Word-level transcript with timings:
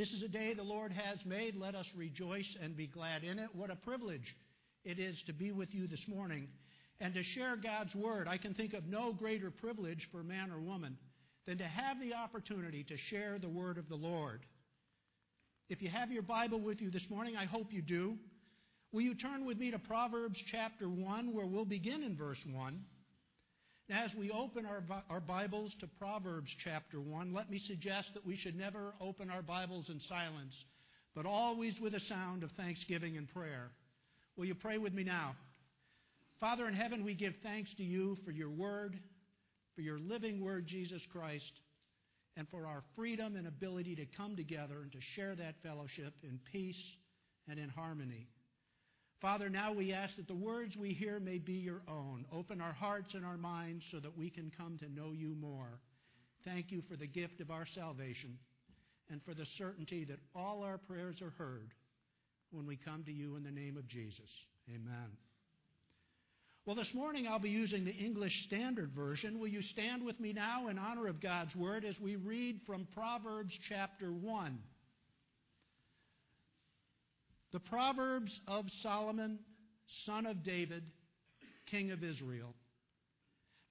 This 0.00 0.14
is 0.14 0.22
a 0.22 0.28
day 0.28 0.54
the 0.54 0.62
Lord 0.62 0.92
has 0.92 1.18
made. 1.26 1.56
Let 1.56 1.74
us 1.74 1.84
rejoice 1.94 2.56
and 2.62 2.74
be 2.74 2.86
glad 2.86 3.22
in 3.22 3.38
it. 3.38 3.50
What 3.52 3.68
a 3.68 3.76
privilege 3.76 4.34
it 4.82 4.98
is 4.98 5.22
to 5.26 5.34
be 5.34 5.52
with 5.52 5.74
you 5.74 5.86
this 5.86 6.08
morning 6.08 6.48
and 7.00 7.12
to 7.12 7.22
share 7.22 7.54
God's 7.54 7.94
Word. 7.94 8.26
I 8.26 8.38
can 8.38 8.54
think 8.54 8.72
of 8.72 8.86
no 8.86 9.12
greater 9.12 9.50
privilege 9.50 10.08
for 10.10 10.22
man 10.22 10.50
or 10.50 10.58
woman 10.58 10.96
than 11.46 11.58
to 11.58 11.64
have 11.64 12.00
the 12.00 12.14
opportunity 12.14 12.82
to 12.84 12.96
share 12.96 13.38
the 13.38 13.50
Word 13.50 13.76
of 13.76 13.90
the 13.90 13.94
Lord. 13.94 14.40
If 15.68 15.82
you 15.82 15.90
have 15.90 16.10
your 16.10 16.22
Bible 16.22 16.60
with 16.60 16.80
you 16.80 16.90
this 16.90 17.10
morning, 17.10 17.36
I 17.36 17.44
hope 17.44 17.70
you 17.70 17.82
do. 17.82 18.16
Will 18.92 19.02
you 19.02 19.14
turn 19.14 19.44
with 19.44 19.58
me 19.58 19.70
to 19.70 19.78
Proverbs 19.78 20.42
chapter 20.50 20.88
1, 20.88 21.34
where 21.34 21.44
we'll 21.44 21.66
begin 21.66 22.02
in 22.04 22.16
verse 22.16 22.42
1. 22.50 22.80
As 23.92 24.14
we 24.14 24.30
open 24.30 24.66
our, 24.66 24.84
our 25.10 25.18
Bibles 25.18 25.74
to 25.80 25.88
Proverbs 25.98 26.48
chapter 26.62 27.00
1, 27.00 27.34
let 27.34 27.50
me 27.50 27.58
suggest 27.58 28.10
that 28.14 28.24
we 28.24 28.36
should 28.36 28.56
never 28.56 28.94
open 29.00 29.30
our 29.30 29.42
Bibles 29.42 29.88
in 29.88 29.98
silence, 30.08 30.54
but 31.12 31.26
always 31.26 31.74
with 31.80 31.94
a 31.94 32.00
sound 32.00 32.44
of 32.44 32.52
thanksgiving 32.52 33.16
and 33.16 33.28
prayer. 33.28 33.72
Will 34.36 34.44
you 34.44 34.54
pray 34.54 34.78
with 34.78 34.94
me 34.94 35.02
now? 35.02 35.34
Father 36.38 36.68
in 36.68 36.74
heaven, 36.74 37.04
we 37.04 37.14
give 37.14 37.34
thanks 37.42 37.74
to 37.78 37.82
you 37.82 38.16
for 38.24 38.30
your 38.30 38.48
word, 38.48 38.96
for 39.74 39.80
your 39.80 39.98
living 39.98 40.40
word, 40.40 40.68
Jesus 40.68 41.02
Christ, 41.10 41.50
and 42.36 42.46
for 42.48 42.68
our 42.68 42.84
freedom 42.94 43.34
and 43.34 43.48
ability 43.48 43.96
to 43.96 44.06
come 44.16 44.36
together 44.36 44.82
and 44.82 44.92
to 44.92 45.00
share 45.16 45.34
that 45.34 45.56
fellowship 45.64 46.14
in 46.22 46.38
peace 46.52 46.80
and 47.48 47.58
in 47.58 47.68
harmony. 47.68 48.28
Father, 49.20 49.50
now 49.50 49.74
we 49.74 49.92
ask 49.92 50.16
that 50.16 50.26
the 50.26 50.34
words 50.34 50.76
we 50.76 50.94
hear 50.94 51.20
may 51.20 51.36
be 51.36 51.52
your 51.52 51.82
own. 51.86 52.24
Open 52.32 52.60
our 52.60 52.72
hearts 52.72 53.12
and 53.12 53.24
our 53.24 53.36
minds 53.36 53.84
so 53.90 54.00
that 54.00 54.16
we 54.16 54.30
can 54.30 54.50
come 54.56 54.78
to 54.78 54.88
know 54.88 55.12
you 55.12 55.34
more. 55.34 55.78
Thank 56.44 56.72
you 56.72 56.80
for 56.88 56.96
the 56.96 57.06
gift 57.06 57.40
of 57.40 57.50
our 57.50 57.66
salvation 57.74 58.38
and 59.10 59.22
for 59.22 59.34
the 59.34 59.44
certainty 59.58 60.04
that 60.06 60.20
all 60.34 60.62
our 60.62 60.78
prayers 60.78 61.20
are 61.20 61.34
heard 61.36 61.74
when 62.50 62.66
we 62.66 62.76
come 62.76 63.04
to 63.04 63.12
you 63.12 63.36
in 63.36 63.44
the 63.44 63.50
name 63.50 63.76
of 63.76 63.86
Jesus. 63.88 64.30
Amen. 64.68 65.10
Well, 66.64 66.76
this 66.76 66.94
morning 66.94 67.26
I'll 67.26 67.38
be 67.38 67.50
using 67.50 67.84
the 67.84 67.90
English 67.90 68.44
Standard 68.46 68.92
Version. 68.92 69.38
Will 69.38 69.48
you 69.48 69.60
stand 69.60 70.04
with 70.04 70.18
me 70.18 70.32
now 70.32 70.68
in 70.68 70.78
honor 70.78 71.08
of 71.08 71.20
God's 71.20 71.54
Word 71.56 71.84
as 71.84 71.98
we 72.00 72.16
read 72.16 72.60
from 72.66 72.86
Proverbs 72.94 73.52
chapter 73.68 74.12
1? 74.12 74.58
The 77.52 77.60
Proverbs 77.60 78.38
of 78.46 78.66
Solomon, 78.82 79.40
son 80.04 80.24
of 80.24 80.44
David, 80.44 80.84
king 81.66 81.90
of 81.90 82.04
Israel. 82.04 82.54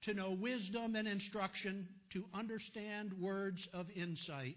To 0.02 0.14
know 0.14 0.32
wisdom 0.32 0.96
and 0.96 1.08
instruction, 1.08 1.88
to 2.12 2.24
understand 2.34 3.14
words 3.14 3.66
of 3.72 3.86
insight, 3.90 4.56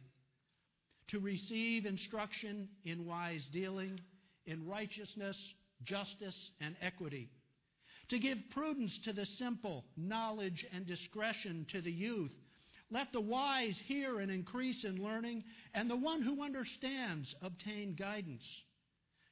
to 1.09 1.19
receive 1.19 1.85
instruction 1.85 2.67
in 2.83 3.05
wise 3.05 3.47
dealing, 3.51 3.99
in 4.45 4.67
righteousness, 4.67 5.37
justice, 5.83 6.51
and 6.59 6.75
equity, 6.81 7.29
to 8.09 8.19
give 8.19 8.37
prudence 8.51 8.97
to 9.05 9.13
the 9.13 9.25
simple, 9.25 9.85
knowledge 9.95 10.65
and 10.73 10.85
discretion 10.85 11.65
to 11.71 11.81
the 11.81 11.91
youth. 11.91 12.33
Let 12.91 13.13
the 13.13 13.21
wise 13.21 13.81
hear 13.85 14.19
and 14.19 14.29
increase 14.29 14.83
in 14.83 15.01
learning, 15.01 15.43
and 15.73 15.89
the 15.89 15.95
one 15.95 16.21
who 16.21 16.43
understands 16.43 17.33
obtain 17.41 17.95
guidance 17.95 18.45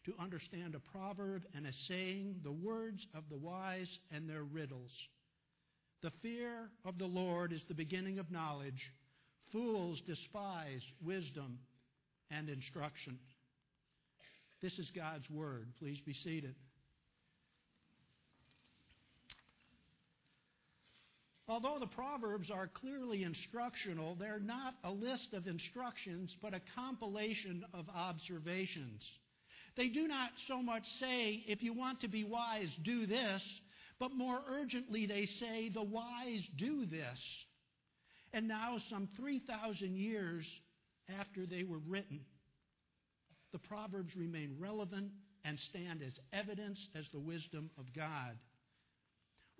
to 0.05 0.13
understand 0.19 0.75
a 0.75 0.97
proverb 0.97 1.43
and 1.55 1.65
a 1.65 1.73
saying, 1.87 2.35
the 2.43 2.51
words 2.51 3.05
of 3.13 3.23
the 3.29 3.37
wise 3.37 3.99
and 4.11 4.27
their 4.27 4.43
riddles. 4.43 4.91
The 6.01 6.11
fear 6.21 6.69
of 6.85 6.97
the 6.97 7.05
Lord 7.05 7.53
is 7.53 7.63
the 7.67 7.75
beginning 7.75 8.17
of 8.17 8.31
knowledge. 8.31 8.91
Fools 9.51 10.01
despise 10.07 10.81
wisdom 11.03 11.59
and 12.31 12.49
instruction. 12.49 13.19
This 14.61 14.79
is 14.79 14.91
God's 14.95 15.29
word. 15.29 15.67
Please 15.79 15.99
be 16.01 16.13
seated. 16.13 16.55
Although 21.47 21.79
the 21.79 21.87
Proverbs 21.87 22.49
are 22.49 22.67
clearly 22.67 23.23
instructional, 23.23 24.15
they're 24.15 24.39
not 24.39 24.73
a 24.85 24.91
list 24.91 25.33
of 25.33 25.47
instructions, 25.47 26.33
but 26.41 26.53
a 26.53 26.61
compilation 26.75 27.65
of 27.73 27.85
observations. 27.93 29.05
They 29.75 29.87
do 29.87 30.07
not 30.07 30.29
so 30.47 30.61
much 30.61 30.85
say, 30.99 31.43
if 31.47 31.63
you 31.63 31.73
want 31.73 32.01
to 32.01 32.07
be 32.07 32.23
wise, 32.23 32.69
do 32.83 33.05
this, 33.05 33.41
but 33.99 34.11
more 34.11 34.41
urgently 34.49 35.05
they 35.05 35.25
say, 35.25 35.69
the 35.69 35.83
wise 35.83 36.47
do 36.57 36.85
this. 36.85 37.45
And 38.33 38.47
now, 38.47 38.77
some 38.89 39.09
3,000 39.17 39.95
years 39.95 40.45
after 41.19 41.45
they 41.45 41.63
were 41.63 41.79
written, 41.87 42.21
the 43.51 43.59
Proverbs 43.59 44.15
remain 44.15 44.55
relevant 44.59 45.11
and 45.43 45.59
stand 45.59 46.01
as 46.01 46.17
evidence 46.31 46.87
as 46.95 47.05
the 47.11 47.19
wisdom 47.19 47.69
of 47.77 47.93
God. 47.93 48.37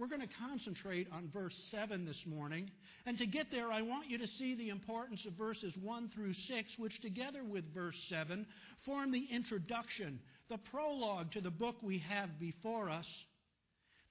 We're 0.01 0.07
going 0.07 0.28
to 0.28 0.35
concentrate 0.50 1.07
on 1.13 1.29
verse 1.31 1.56
7 1.69 2.06
this 2.06 2.23
morning. 2.25 2.72
And 3.06 3.19
to 3.19 3.28
get 3.28 3.51
there, 3.51 3.72
I 3.72 3.84
want 3.84 4.09
you 4.09 4.17
to 4.17 4.25
see 4.25 4.56
the 4.56 4.69
importance 4.69 5.23
of 5.28 5.34
verses 5.34 5.78
1 5.79 6.09
through 6.09 6.34
6, 6.34 6.79
which 6.79 7.00
together 7.01 7.44
with 7.44 7.72
verse 7.72 8.03
7 8.09 8.47
form 8.84 9.11
the 9.11 9.28
introduction, 9.29 10.19
the 10.50 10.57
prologue 10.57 11.31
to 11.34 11.41
the 11.41 11.51
book 11.51 11.75
we 11.84 12.00
have 12.00 12.40
before 12.40 12.90
us. 12.90 13.06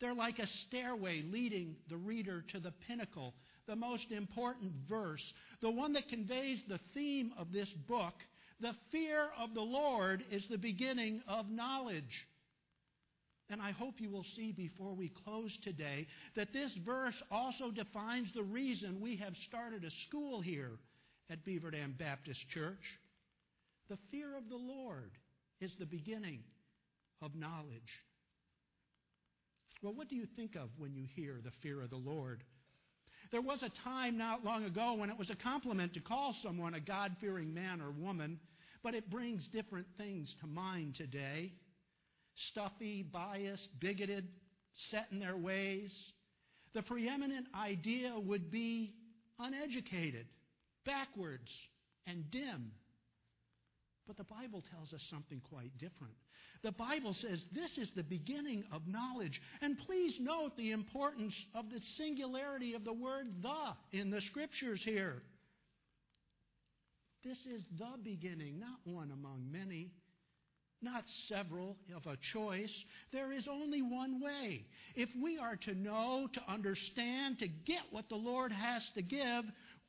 They're 0.00 0.14
like 0.14 0.38
a 0.38 0.46
stairway 0.46 1.22
leading 1.22 1.74
the 1.88 1.96
reader 1.96 2.44
to 2.52 2.60
the 2.60 2.72
pinnacle, 2.86 3.34
the 3.66 3.74
most 3.74 4.12
important 4.12 4.70
verse, 4.88 5.34
the 5.60 5.70
one 5.70 5.94
that 5.94 6.08
conveys 6.08 6.62
the 6.68 6.78
theme 6.94 7.32
of 7.36 7.50
this 7.50 7.68
book. 7.88 8.14
The 8.60 8.76
fear 8.92 9.26
of 9.36 9.54
the 9.54 9.60
Lord 9.60 10.22
is 10.30 10.46
the 10.46 10.56
beginning 10.56 11.20
of 11.26 11.50
knowledge. 11.50 12.28
And 13.50 13.60
I 13.60 13.72
hope 13.72 13.94
you 13.98 14.10
will 14.10 14.26
see 14.36 14.52
before 14.52 14.94
we 14.94 15.10
close 15.24 15.56
today 15.64 16.06
that 16.36 16.52
this 16.52 16.72
verse 16.86 17.20
also 17.32 17.72
defines 17.72 18.32
the 18.32 18.44
reason 18.44 19.00
we 19.00 19.16
have 19.16 19.34
started 19.48 19.82
a 19.84 19.90
school 20.06 20.40
here 20.40 20.78
at 21.28 21.44
Beaver 21.44 21.72
Dam 21.72 21.96
Baptist 21.98 22.48
Church. 22.50 22.98
The 23.88 23.98
fear 24.12 24.36
of 24.36 24.48
the 24.48 24.56
Lord 24.56 25.10
is 25.60 25.74
the 25.78 25.86
beginning 25.86 26.44
of 27.20 27.34
knowledge. 27.34 27.82
Well, 29.82 29.94
what 29.94 30.08
do 30.08 30.14
you 30.14 30.26
think 30.36 30.54
of 30.54 30.68
when 30.78 30.94
you 30.94 31.06
hear 31.16 31.40
the 31.42 31.50
fear 31.60 31.82
of 31.82 31.90
the 31.90 31.96
Lord? 31.96 32.44
There 33.32 33.42
was 33.42 33.64
a 33.64 33.82
time 33.82 34.16
not 34.16 34.44
long 34.44 34.64
ago 34.64 34.94
when 34.94 35.10
it 35.10 35.18
was 35.18 35.30
a 35.30 35.34
compliment 35.34 35.94
to 35.94 36.00
call 36.00 36.36
someone 36.42 36.74
a 36.74 36.80
God 36.80 37.16
fearing 37.20 37.52
man 37.52 37.80
or 37.80 37.90
woman, 37.90 38.38
but 38.84 38.94
it 38.94 39.10
brings 39.10 39.48
different 39.48 39.86
things 39.98 40.34
to 40.40 40.46
mind 40.46 40.94
today 40.94 41.52
stuffy, 42.48 43.02
biased, 43.02 43.68
bigoted, 43.78 44.28
set 44.74 45.06
in 45.10 45.18
their 45.18 45.36
ways. 45.36 46.12
The 46.74 46.82
preeminent 46.82 47.46
idea 47.54 48.12
would 48.16 48.50
be 48.50 48.94
uneducated, 49.38 50.26
backwards, 50.84 51.50
and 52.06 52.30
dim. 52.30 52.72
But 54.06 54.16
the 54.16 54.24
Bible 54.24 54.62
tells 54.72 54.92
us 54.92 55.02
something 55.10 55.40
quite 55.50 55.76
different. 55.78 56.14
The 56.62 56.72
Bible 56.72 57.14
says 57.14 57.44
this 57.52 57.78
is 57.78 57.92
the 57.92 58.02
beginning 58.02 58.64
of 58.72 58.86
knowledge. 58.86 59.40
And 59.62 59.78
please 59.78 60.16
note 60.20 60.56
the 60.56 60.72
importance 60.72 61.34
of 61.54 61.70
the 61.70 61.80
singularity 61.96 62.74
of 62.74 62.84
the 62.84 62.92
word 62.92 63.26
the 63.42 63.98
in 63.98 64.10
the 64.10 64.20
scriptures 64.20 64.82
here. 64.84 65.22
This 67.24 67.38
is 67.46 67.62
the 67.78 68.02
beginning, 68.02 68.58
not 68.58 68.78
one 68.84 69.10
among 69.10 69.50
many 69.50 69.92
not 70.82 71.04
several 71.28 71.76
of 71.94 72.06
a 72.06 72.16
choice. 72.32 72.72
There 73.12 73.32
is 73.32 73.46
only 73.48 73.82
one 73.82 74.20
way. 74.20 74.64
If 74.94 75.10
we 75.22 75.38
are 75.38 75.56
to 75.56 75.74
know, 75.74 76.28
to 76.32 76.52
understand, 76.52 77.38
to 77.40 77.48
get 77.48 77.82
what 77.90 78.08
the 78.08 78.16
Lord 78.16 78.52
has 78.52 78.88
to 78.94 79.02
give, 79.02 79.44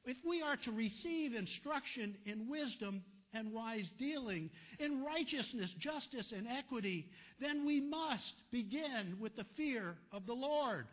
if 0.06 0.18
we 0.28 0.42
are 0.42 0.58
to 0.58 0.72
receive 0.72 1.34
instruction 1.34 2.18
in 2.26 2.50
wisdom 2.50 3.04
and 3.34 3.54
wise 3.54 3.90
dealing, 3.98 4.50
in 4.80 5.04
righteousness, 5.04 5.74
justice, 5.80 6.34
and 6.36 6.48
equity, 6.48 7.08
then 7.40 7.66
we 7.66 7.80
must 7.80 8.36
begin 8.52 9.18
with 9.20 9.36
the 9.36 9.46
fear 9.56 9.96
of 10.12 10.26
the 10.26 10.34
Lord. 10.34 10.86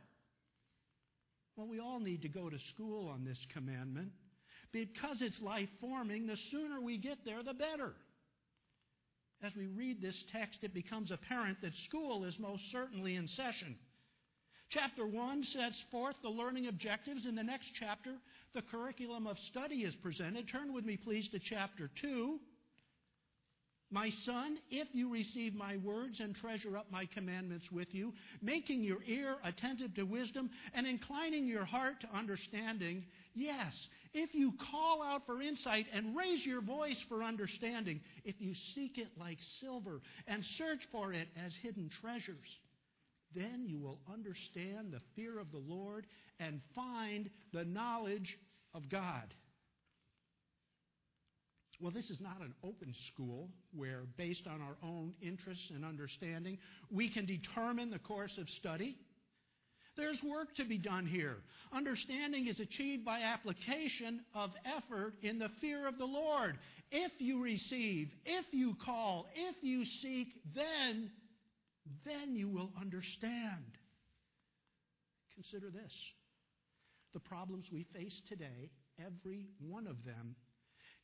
Well, 1.56 1.66
we 1.66 1.80
all 1.80 1.98
need 1.98 2.22
to 2.22 2.28
go 2.28 2.48
to 2.48 2.58
school 2.72 3.08
on 3.08 3.24
this 3.24 3.44
commandment. 3.52 4.12
Because 4.70 5.22
it's 5.22 5.40
life 5.40 5.68
forming, 5.80 6.26
the 6.26 6.36
sooner 6.50 6.80
we 6.80 6.98
get 6.98 7.18
there, 7.24 7.42
the 7.42 7.54
better. 7.54 7.94
As 9.42 9.54
we 9.54 9.66
read 9.66 10.02
this 10.02 10.24
text, 10.32 10.64
it 10.64 10.74
becomes 10.74 11.12
apparent 11.12 11.60
that 11.62 11.74
school 11.84 12.24
is 12.24 12.38
most 12.38 12.62
certainly 12.72 13.14
in 13.14 13.28
session. 13.28 13.76
Chapter 14.70 15.06
1 15.06 15.44
sets 15.44 15.80
forth 15.90 16.16
the 16.22 16.28
learning 16.28 16.66
objectives. 16.66 17.24
In 17.24 17.34
the 17.34 17.42
next 17.42 17.70
chapter, 17.78 18.16
the 18.52 18.62
curriculum 18.62 19.26
of 19.26 19.38
study 19.38 19.84
is 19.84 19.94
presented. 19.96 20.48
Turn 20.48 20.74
with 20.74 20.84
me, 20.84 20.96
please, 20.96 21.28
to 21.30 21.38
chapter 21.38 21.88
2. 22.00 22.38
My 23.90 24.10
son, 24.10 24.58
if 24.70 24.88
you 24.92 25.10
receive 25.10 25.54
my 25.54 25.78
words 25.78 26.20
and 26.20 26.34
treasure 26.34 26.76
up 26.76 26.90
my 26.90 27.06
commandments 27.06 27.72
with 27.72 27.94
you, 27.94 28.12
making 28.42 28.82
your 28.82 28.98
ear 29.06 29.36
attentive 29.44 29.94
to 29.94 30.02
wisdom 30.02 30.50
and 30.74 30.86
inclining 30.86 31.46
your 31.46 31.64
heart 31.64 32.00
to 32.02 32.08
understanding, 32.14 33.06
yes, 33.34 33.88
if 34.12 34.34
you 34.34 34.52
call 34.70 35.02
out 35.02 35.26
for 35.26 35.40
insight 35.42 35.86
and 35.92 36.16
raise 36.16 36.44
your 36.44 36.60
voice 36.60 37.02
for 37.08 37.22
understanding, 37.22 38.00
if 38.24 38.40
you 38.40 38.54
seek 38.74 38.98
it 38.98 39.08
like 39.18 39.38
silver 39.60 40.00
and 40.26 40.44
search 40.56 40.80
for 40.90 41.12
it 41.12 41.28
as 41.44 41.54
hidden 41.62 41.90
treasures, 42.00 42.58
then 43.34 43.64
you 43.66 43.78
will 43.78 44.00
understand 44.12 44.92
the 44.92 45.00
fear 45.14 45.38
of 45.38 45.52
the 45.52 45.58
Lord 45.58 46.06
and 46.40 46.60
find 46.74 47.30
the 47.52 47.64
knowledge 47.64 48.38
of 48.74 48.88
God. 48.88 49.34
Well, 51.80 51.92
this 51.92 52.10
is 52.10 52.20
not 52.20 52.40
an 52.40 52.54
open 52.64 52.92
school 53.12 53.50
where, 53.72 54.02
based 54.16 54.48
on 54.48 54.60
our 54.60 54.76
own 54.82 55.14
interests 55.22 55.70
and 55.72 55.84
understanding, 55.84 56.58
we 56.90 57.08
can 57.08 57.24
determine 57.24 57.90
the 57.90 58.00
course 58.00 58.36
of 58.36 58.48
study. 58.48 58.96
There's 59.98 60.22
work 60.22 60.54
to 60.54 60.64
be 60.64 60.78
done 60.78 61.06
here. 61.06 61.38
Understanding 61.72 62.46
is 62.46 62.60
achieved 62.60 63.04
by 63.04 63.20
application 63.20 64.20
of 64.32 64.50
effort 64.64 65.14
in 65.22 65.40
the 65.40 65.50
fear 65.60 65.88
of 65.88 65.98
the 65.98 66.04
Lord. 66.04 66.56
If 66.92 67.10
you 67.18 67.42
receive, 67.42 68.08
if 68.24 68.46
you 68.52 68.76
call, 68.84 69.26
if 69.34 69.56
you 69.60 69.84
seek, 69.84 70.28
then, 70.54 71.10
then 72.06 72.36
you 72.36 72.48
will 72.48 72.70
understand. 72.80 73.64
Consider 75.34 75.68
this. 75.68 75.92
The 77.12 77.20
problems 77.20 77.66
we 77.72 77.84
face 77.92 78.22
today, 78.28 78.70
every 79.04 79.46
one 79.60 79.88
of 79.88 80.04
them 80.04 80.36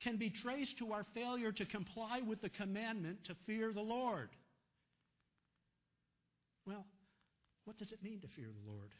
can 0.04 0.18
be 0.18 0.30
traced 0.30 0.78
to 0.78 0.92
our 0.92 1.04
failure 1.14 1.50
to 1.50 1.66
comply 1.66 2.20
with 2.24 2.40
the 2.42 2.48
commandment 2.48 3.24
to 3.24 3.34
fear 3.44 3.72
the 3.72 3.80
Lord. 3.80 4.28
Well, 6.64 6.86
what 7.64 7.78
does 7.78 7.92
it 7.92 8.02
mean 8.02 8.20
to 8.20 8.28
fear 8.28 8.46
the 8.46 8.70
Lord? 8.70 8.90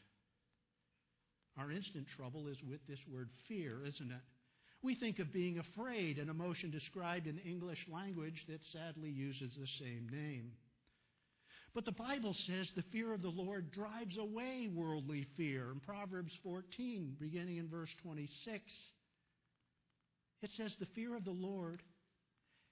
Our 1.57 1.71
instant 1.71 2.07
trouble 2.15 2.47
is 2.47 2.57
with 2.63 2.85
this 2.87 2.99
word 3.07 3.29
fear, 3.47 3.83
isn't 3.85 4.11
it? 4.11 4.21
We 4.81 4.95
think 4.95 5.19
of 5.19 5.33
being 5.33 5.57
afraid, 5.57 6.19
an 6.19 6.29
emotion 6.29 6.69
described 6.69 7.27
in 7.27 7.37
the 7.37 7.43
English 7.43 7.87
language 7.91 8.45
that 8.47 8.63
sadly 8.71 9.09
uses 9.09 9.51
the 9.55 9.67
same 9.79 10.07
name. 10.11 10.51
But 11.73 11.85
the 11.85 11.91
Bible 11.91 12.33
says 12.33 12.71
the 12.75 12.83
fear 12.91 13.13
of 13.13 13.21
the 13.21 13.29
Lord 13.29 13.71
drives 13.71 14.17
away 14.17 14.69
worldly 14.73 15.25
fear. 15.35 15.71
In 15.71 15.79
Proverbs 15.79 16.31
14, 16.43 17.17
beginning 17.19 17.57
in 17.57 17.67
verse 17.67 17.93
26, 18.01 18.61
it 20.41 20.51
says, 20.51 20.75
The 20.79 20.85
fear 20.95 21.15
of 21.15 21.25
the 21.25 21.31
Lord 21.31 21.81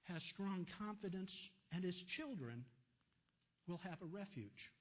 has 0.04 0.22
strong 0.24 0.66
confidence, 0.80 1.32
and 1.74 1.84
his 1.84 2.02
children 2.16 2.64
will 3.68 3.80
have 3.84 4.02
a 4.02 4.06
refuge. 4.06 4.72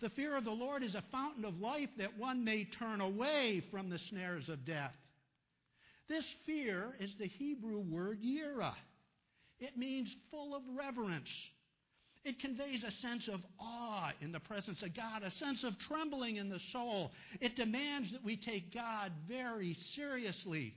The 0.00 0.10
fear 0.10 0.36
of 0.36 0.44
the 0.44 0.50
Lord 0.50 0.82
is 0.82 0.94
a 0.94 1.04
fountain 1.10 1.44
of 1.44 1.58
life 1.58 1.88
that 1.98 2.18
one 2.18 2.44
may 2.44 2.64
turn 2.64 3.00
away 3.00 3.62
from 3.70 3.88
the 3.88 3.98
snares 3.98 4.48
of 4.48 4.64
death. 4.64 4.94
This 6.08 6.26
fear 6.44 6.94
is 7.00 7.14
the 7.18 7.26
Hebrew 7.26 7.80
word 7.80 8.20
yira. 8.22 8.72
It 9.58 9.76
means 9.76 10.14
full 10.30 10.54
of 10.54 10.62
reverence. 10.76 11.30
It 12.24 12.40
conveys 12.40 12.84
a 12.84 12.90
sense 12.90 13.28
of 13.28 13.40
awe 13.58 14.12
in 14.20 14.32
the 14.32 14.40
presence 14.40 14.82
of 14.82 14.94
God, 14.94 15.22
a 15.22 15.30
sense 15.30 15.64
of 15.64 15.78
trembling 15.78 16.36
in 16.36 16.48
the 16.48 16.60
soul. 16.72 17.12
It 17.40 17.56
demands 17.56 18.12
that 18.12 18.24
we 18.24 18.36
take 18.36 18.74
God 18.74 19.12
very 19.28 19.74
seriously 19.94 20.74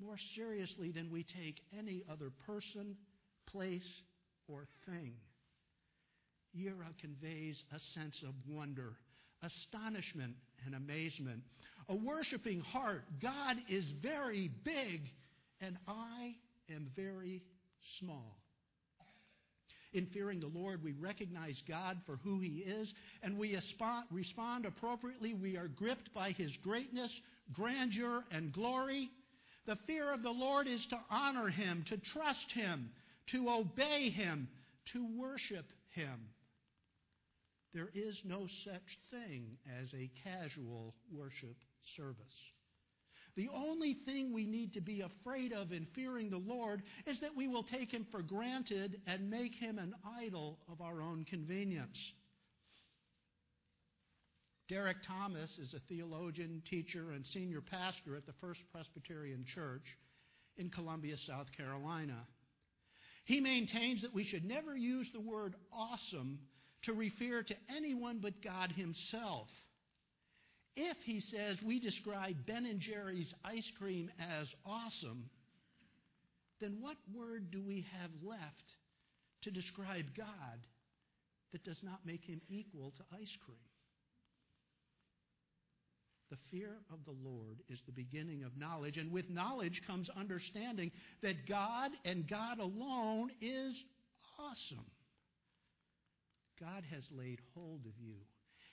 more 0.00 0.18
seriously 0.34 0.90
than 0.90 1.10
we 1.10 1.24
take 1.24 1.60
any 1.76 2.04
other 2.10 2.30
person, 2.46 2.96
place, 3.46 4.02
or 4.46 4.66
thing. 4.86 5.14
Yirah 6.58 6.98
conveys 7.00 7.62
a 7.74 7.78
sense 7.94 8.22
of 8.22 8.34
wonder, 8.48 8.94
astonishment, 9.42 10.34
and 10.66 10.74
amazement. 10.74 11.42
A 11.88 11.94
worshiping 11.94 12.60
heart. 12.60 13.04
God 13.22 13.56
is 13.68 13.84
very 14.02 14.50
big, 14.64 15.02
and 15.60 15.76
I 15.86 16.34
am 16.70 16.90
very 16.96 17.42
small. 17.98 18.36
In 19.94 20.06
fearing 20.06 20.40
the 20.40 20.48
Lord, 20.48 20.84
we 20.84 20.92
recognize 20.92 21.62
God 21.66 21.96
for 22.04 22.16
who 22.16 22.40
He 22.40 22.58
is, 22.58 22.92
and 23.22 23.38
we 23.38 23.58
respond 24.10 24.66
appropriately. 24.66 25.32
We 25.32 25.56
are 25.56 25.68
gripped 25.68 26.12
by 26.12 26.32
His 26.32 26.50
greatness, 26.62 27.10
grandeur, 27.54 28.24
and 28.30 28.52
glory. 28.52 29.08
The 29.66 29.78
fear 29.86 30.12
of 30.12 30.22
the 30.22 30.30
Lord 30.30 30.66
is 30.66 30.86
to 30.90 30.98
honor 31.10 31.48
Him, 31.48 31.84
to 31.88 31.96
trust 31.96 32.52
Him, 32.52 32.90
to 33.28 33.48
obey 33.48 34.10
Him, 34.10 34.48
to 34.92 35.06
worship 35.16 35.66
Him. 35.94 36.20
There 37.78 37.90
is 37.94 38.20
no 38.24 38.48
such 38.64 38.98
thing 39.12 39.56
as 39.80 39.94
a 39.94 40.10
casual 40.24 40.96
worship 41.12 41.54
service. 41.94 42.34
The 43.36 43.48
only 43.54 43.94
thing 44.04 44.32
we 44.32 44.46
need 44.46 44.74
to 44.74 44.80
be 44.80 45.02
afraid 45.02 45.52
of 45.52 45.70
in 45.70 45.86
fearing 45.94 46.28
the 46.28 46.38
Lord 46.38 46.82
is 47.06 47.20
that 47.20 47.36
we 47.36 47.46
will 47.46 47.62
take 47.62 47.92
Him 47.92 48.04
for 48.10 48.20
granted 48.20 49.00
and 49.06 49.30
make 49.30 49.54
Him 49.54 49.78
an 49.78 49.94
idol 50.20 50.58
of 50.68 50.80
our 50.80 51.00
own 51.00 51.24
convenience. 51.30 51.96
Derek 54.68 54.96
Thomas 55.06 55.56
is 55.60 55.72
a 55.72 55.80
theologian, 55.88 56.64
teacher, 56.68 57.12
and 57.12 57.24
senior 57.26 57.60
pastor 57.60 58.16
at 58.16 58.26
the 58.26 58.34
First 58.40 58.60
Presbyterian 58.72 59.44
Church 59.54 59.84
in 60.56 60.68
Columbia, 60.68 61.14
South 61.28 61.46
Carolina. 61.56 62.26
He 63.24 63.38
maintains 63.38 64.02
that 64.02 64.12
we 64.14 64.24
should 64.24 64.44
never 64.44 64.76
use 64.76 65.08
the 65.12 65.20
word 65.20 65.54
awesome 65.72 66.40
to 66.84 66.92
refer 66.92 67.42
to 67.42 67.54
anyone 67.74 68.20
but 68.22 68.42
God 68.42 68.72
Himself. 68.72 69.48
If, 70.80 70.96
he 71.04 71.18
says, 71.18 71.58
we 71.66 71.80
describe 71.80 72.46
Ben 72.46 72.64
and 72.64 72.78
Jerry's 72.78 73.34
ice 73.44 73.68
cream 73.80 74.12
as 74.20 74.46
awesome, 74.64 75.28
then 76.60 76.76
what 76.80 76.96
word 77.12 77.50
do 77.50 77.60
we 77.60 77.84
have 78.00 78.10
left 78.22 78.64
to 79.42 79.50
describe 79.50 80.04
God 80.16 80.66
that 81.52 81.64
does 81.64 81.80
not 81.82 82.06
make 82.06 82.24
him 82.24 82.40
equal 82.48 82.92
to 82.92 83.16
ice 83.16 83.36
cream? 83.44 83.58
The 86.30 86.38
fear 86.52 86.76
of 86.92 86.98
the 87.06 87.28
Lord 87.28 87.58
is 87.68 87.80
the 87.86 87.92
beginning 87.92 88.44
of 88.44 88.56
knowledge, 88.56 88.98
and 88.98 89.10
with 89.10 89.30
knowledge 89.30 89.82
comes 89.84 90.08
understanding 90.16 90.92
that 91.22 91.48
God 91.48 91.90
and 92.04 92.28
God 92.28 92.60
alone 92.60 93.30
is 93.40 93.74
awesome. 94.38 94.84
God 96.60 96.84
has 96.90 97.06
laid 97.12 97.40
hold 97.54 97.86
of 97.86 97.92
you. 98.00 98.16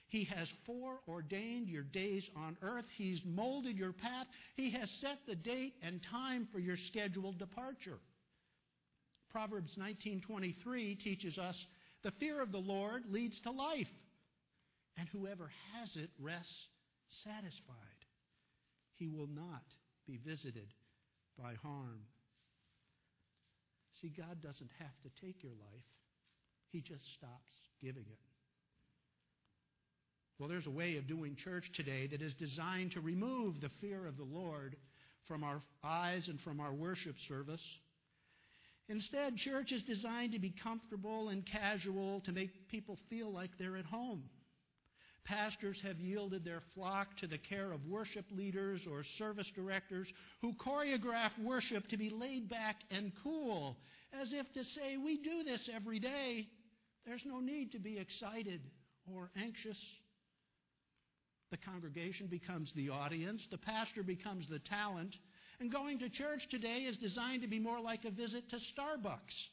He 0.08 0.26
has 0.26 0.48
foreordained 0.66 1.68
your 1.68 1.84
days 1.84 2.30
on 2.36 2.58
earth. 2.62 2.86
He's 2.98 3.22
molded 3.26 3.78
your 3.78 3.94
path. 3.94 4.28
He 4.56 4.72
has 4.72 4.90
set 5.02 5.18
the 5.28 5.36
date 5.36 5.74
and 5.82 6.02
time 6.04 6.48
for 6.52 6.60
your 6.60 6.78
scheduled 6.78 7.38
departure. 7.40 8.00
Proverbs 9.30 9.76
19:23 9.78 10.96
teaches 10.96 11.38
us, 11.38 11.66
"The 12.04 12.12
fear 12.12 12.40
of 12.40 12.52
the 12.52 12.62
Lord 12.62 13.06
leads 13.08 13.40
to 13.42 13.52
life, 13.52 13.92
and 14.96 15.10
whoever 15.10 15.48
has 15.74 15.96
it 15.98 16.12
rests 16.20 16.68
satisfied. 17.24 18.06
He 18.96 19.08
will 19.08 19.28
not 19.28 19.64
be 20.06 20.18
visited 20.18 20.74
by 21.38 21.56
harm. 21.56 22.06
See, 24.02 24.10
God 24.10 24.42
doesn't 24.42 24.72
have 24.80 25.02
to 25.02 25.10
take 25.22 25.44
your 25.44 25.54
life, 25.54 25.84
He 26.76 26.82
just 26.82 27.06
stops 27.14 27.54
giving 27.82 28.04
it. 28.04 28.20
Well, 30.38 30.50
there's 30.50 30.68
a 30.68 30.72
way 30.72 30.98
of 30.98 31.08
doing 31.08 31.38
church 31.38 31.72
today 31.74 32.06
that 32.08 32.22
is 32.22 32.34
designed 32.34 32.92
to 32.92 33.00
remove 33.00 33.62
the 33.62 33.70
fear 33.80 34.06
of 34.06 34.18
the 34.18 34.26
Lord 34.26 34.76
from 35.26 35.46
our 35.46 35.62
eyes 35.86 36.28
and 36.28 36.38
from 36.42 36.60
our 36.60 36.74
worship 36.74 37.16
service. 37.30 37.64
Instead, 38.90 39.38
church 39.38 39.72
is 39.72 39.84
designed 39.84 40.34
to 40.34 40.40
be 40.40 40.50
comfortable 40.50 41.30
and 41.30 41.46
casual 41.46 42.20
to 42.26 42.34
make 42.34 42.68
people 42.68 42.98
feel 43.10 43.32
like 43.32 43.52
they're 43.58 43.78
at 43.78 43.86
home. 43.86 44.24
Pastors 45.26 45.82
have 45.82 46.00
yielded 46.00 46.44
their 46.44 46.62
flock 46.76 47.16
to 47.18 47.26
the 47.28 47.38
care 47.38 47.72
of 47.72 47.88
worship 47.88 48.26
leaders 48.32 48.86
or 48.86 49.04
service 49.18 49.52
directors 49.56 50.12
who 50.42 50.54
choreograph 50.54 51.32
worship 51.42 51.88
to 51.88 51.98
be 51.98 52.10
laid 52.10 52.48
back 52.48 52.76
and 52.92 53.14
cool, 53.24 53.78
as 54.14 54.34
if 54.34 54.52
to 54.54 54.64
say, 54.64 54.98
We 54.98 55.18
do 55.18 55.44
this 55.44 55.68
every 55.74 56.00
day. 56.00 56.48
There's 57.06 57.26
no 57.26 57.40
need 57.40 57.72
to 57.74 57.80
be 57.80 58.00
excited 58.00 58.62
or 59.14 59.30
anxious. 59.36 59.78
The 61.52 61.58
congregation 61.58 62.28
becomes 62.28 62.72
the 62.76 62.90
audience, 62.90 63.46
the 63.52 63.58
pastor 63.58 64.04
becomes 64.04 64.50
the 64.50 64.60
talent, 64.60 65.16
and 65.60 65.72
going 65.72 66.00
to 66.00 66.10
church 66.10 66.48
today 66.50 66.80
is 66.80 66.98
designed 66.98 67.44
to 67.44 67.48
be 67.48 67.60
more 67.60 67.80
like 67.80 68.04
a 68.06 68.12
visit 68.12 68.50
to 68.50 68.58
Starbucks 68.58 69.50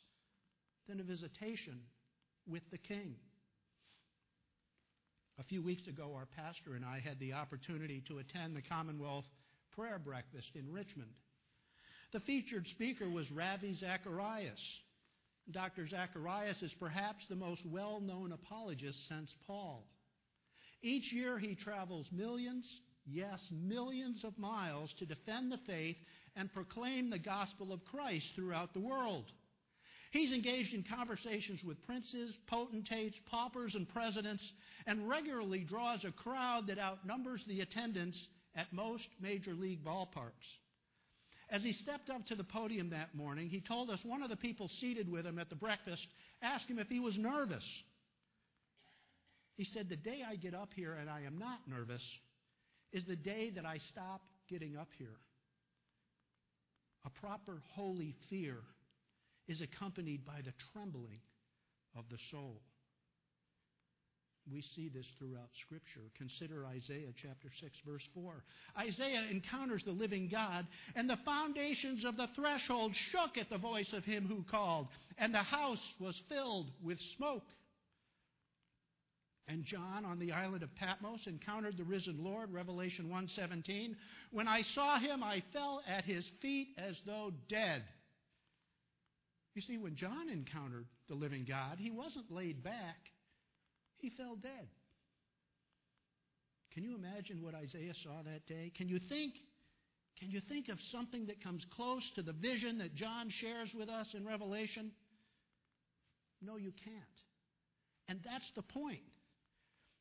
than 0.88 1.00
a 1.00 1.04
visitation 1.04 1.80
with 2.48 2.62
the 2.70 2.78
King. 2.78 3.14
A 5.38 5.44
few 5.44 5.62
weeks 5.62 5.86
ago, 5.86 6.12
our 6.14 6.26
pastor 6.36 6.74
and 6.74 6.84
I 6.84 7.00
had 7.00 7.18
the 7.18 7.34
opportunity 7.34 8.02
to 8.08 8.18
attend 8.18 8.56
the 8.56 8.62
Commonwealth 8.62 9.24
Prayer 9.72 9.98
Breakfast 9.98 10.50
in 10.54 10.72
Richmond. 10.72 11.10
The 12.12 12.20
featured 12.20 12.66
speaker 12.68 13.08
was 13.08 13.30
Ravi 13.30 13.74
Zacharias. 13.74 14.60
Dr. 15.50 15.86
Zacharias 15.88 16.62
is 16.62 16.74
perhaps 16.78 17.26
the 17.28 17.36
most 17.36 17.62
well 17.66 18.00
known 18.00 18.32
apologist 18.32 19.08
since 19.08 19.34
Paul. 19.46 19.86
Each 20.82 21.12
year 21.12 21.38
he 21.38 21.54
travels 21.54 22.08
millions, 22.12 22.66
yes, 23.06 23.40
millions 23.50 24.24
of 24.24 24.38
miles 24.38 24.92
to 24.98 25.06
defend 25.06 25.50
the 25.50 25.60
faith 25.66 25.96
and 26.36 26.52
proclaim 26.52 27.10
the 27.10 27.18
gospel 27.18 27.72
of 27.72 27.84
Christ 27.84 28.26
throughout 28.34 28.72
the 28.72 28.80
world. 28.80 29.24
He's 30.12 30.32
engaged 30.32 30.74
in 30.74 30.84
conversations 30.84 31.64
with 31.64 31.82
princes, 31.86 32.36
potentates, 32.46 33.16
paupers, 33.30 33.74
and 33.74 33.88
presidents, 33.88 34.42
and 34.86 35.08
regularly 35.08 35.60
draws 35.60 36.04
a 36.04 36.12
crowd 36.12 36.66
that 36.66 36.78
outnumbers 36.78 37.42
the 37.48 37.62
attendance 37.62 38.28
at 38.54 38.72
most 38.72 39.08
major 39.20 39.54
league 39.54 39.82
ballparks. 39.82 40.32
As 41.52 41.62
he 41.62 41.72
stepped 41.74 42.08
up 42.08 42.24
to 42.28 42.34
the 42.34 42.44
podium 42.44 42.88
that 42.90 43.14
morning, 43.14 43.50
he 43.50 43.60
told 43.60 43.90
us 43.90 44.00
one 44.04 44.22
of 44.22 44.30
the 44.30 44.36
people 44.36 44.70
seated 44.80 45.06
with 45.06 45.26
him 45.26 45.38
at 45.38 45.50
the 45.50 45.54
breakfast 45.54 46.06
asked 46.40 46.66
him 46.66 46.78
if 46.78 46.88
he 46.88 46.98
was 46.98 47.18
nervous. 47.18 47.62
He 49.56 49.64
said, 49.64 49.90
The 49.90 49.96
day 49.96 50.22
I 50.26 50.36
get 50.36 50.54
up 50.54 50.70
here 50.74 50.94
and 50.94 51.10
I 51.10 51.20
am 51.20 51.38
not 51.38 51.60
nervous 51.68 52.02
is 52.90 53.04
the 53.04 53.16
day 53.16 53.50
that 53.50 53.66
I 53.66 53.76
stop 53.76 54.22
getting 54.48 54.78
up 54.78 54.88
here. 54.96 55.18
A 57.04 57.10
proper 57.10 57.62
holy 57.74 58.14
fear 58.30 58.56
is 59.46 59.60
accompanied 59.60 60.24
by 60.24 60.40
the 60.42 60.54
trembling 60.72 61.20
of 61.94 62.04
the 62.10 62.18
soul. 62.30 62.62
We 64.50 64.62
see 64.74 64.88
this 64.88 65.06
throughout 65.18 65.50
Scripture. 65.64 66.00
Consider 66.16 66.66
Isaiah 66.66 67.12
chapter 67.16 67.48
6, 67.60 67.72
verse 67.86 68.06
4. 68.14 68.42
Isaiah 68.78 69.24
encounters 69.30 69.84
the 69.84 69.92
living 69.92 70.28
God, 70.28 70.66
and 70.96 71.08
the 71.08 71.18
foundations 71.24 72.04
of 72.04 72.16
the 72.16 72.28
threshold 72.34 72.94
shook 72.94 73.38
at 73.38 73.50
the 73.50 73.58
voice 73.58 73.92
of 73.92 74.04
him 74.04 74.26
who 74.26 74.42
called, 74.50 74.88
and 75.16 75.32
the 75.32 75.38
house 75.38 75.94
was 76.00 76.20
filled 76.28 76.66
with 76.82 76.98
smoke. 77.16 77.44
And 79.48 79.64
John 79.64 80.04
on 80.04 80.18
the 80.18 80.32
island 80.32 80.62
of 80.62 80.74
Patmos 80.76 81.26
encountered 81.26 81.76
the 81.76 81.84
risen 81.84 82.22
Lord, 82.24 82.52
Revelation 82.52 83.10
1:17. 83.10 83.96
When 84.30 84.48
I 84.48 84.62
saw 84.62 84.98
him, 84.98 85.22
I 85.22 85.42
fell 85.52 85.82
at 85.86 86.04
his 86.04 86.28
feet 86.40 86.74
as 86.78 87.00
though 87.06 87.32
dead. 87.48 87.84
You 89.54 89.62
see, 89.62 89.78
when 89.78 89.96
John 89.96 90.30
encountered 90.30 90.86
the 91.08 91.14
living 91.14 91.44
God, 91.44 91.78
he 91.78 91.90
wasn't 91.90 92.30
laid 92.30 92.62
back, 92.62 93.12
he 94.02 94.10
fell 94.10 94.36
dead. 94.36 94.68
Can 96.74 96.84
you 96.84 96.94
imagine 96.94 97.42
what 97.42 97.54
Isaiah 97.54 97.94
saw 98.02 98.22
that 98.24 98.46
day? 98.46 98.72
Can 98.76 98.88
you 98.88 98.98
think 99.08 99.34
can 100.18 100.30
you 100.30 100.40
think 100.48 100.68
of 100.68 100.78
something 100.92 101.26
that 101.26 101.42
comes 101.42 101.66
close 101.74 102.08
to 102.14 102.22
the 102.22 102.32
vision 102.32 102.78
that 102.78 102.94
John 102.94 103.28
shares 103.30 103.70
with 103.76 103.88
us 103.88 104.14
in 104.14 104.24
Revelation? 104.24 104.92
No, 106.40 106.56
you 106.56 106.72
can't. 106.84 106.96
And 108.08 108.20
that's 108.24 108.50
the 108.54 108.62
point. 108.62 109.00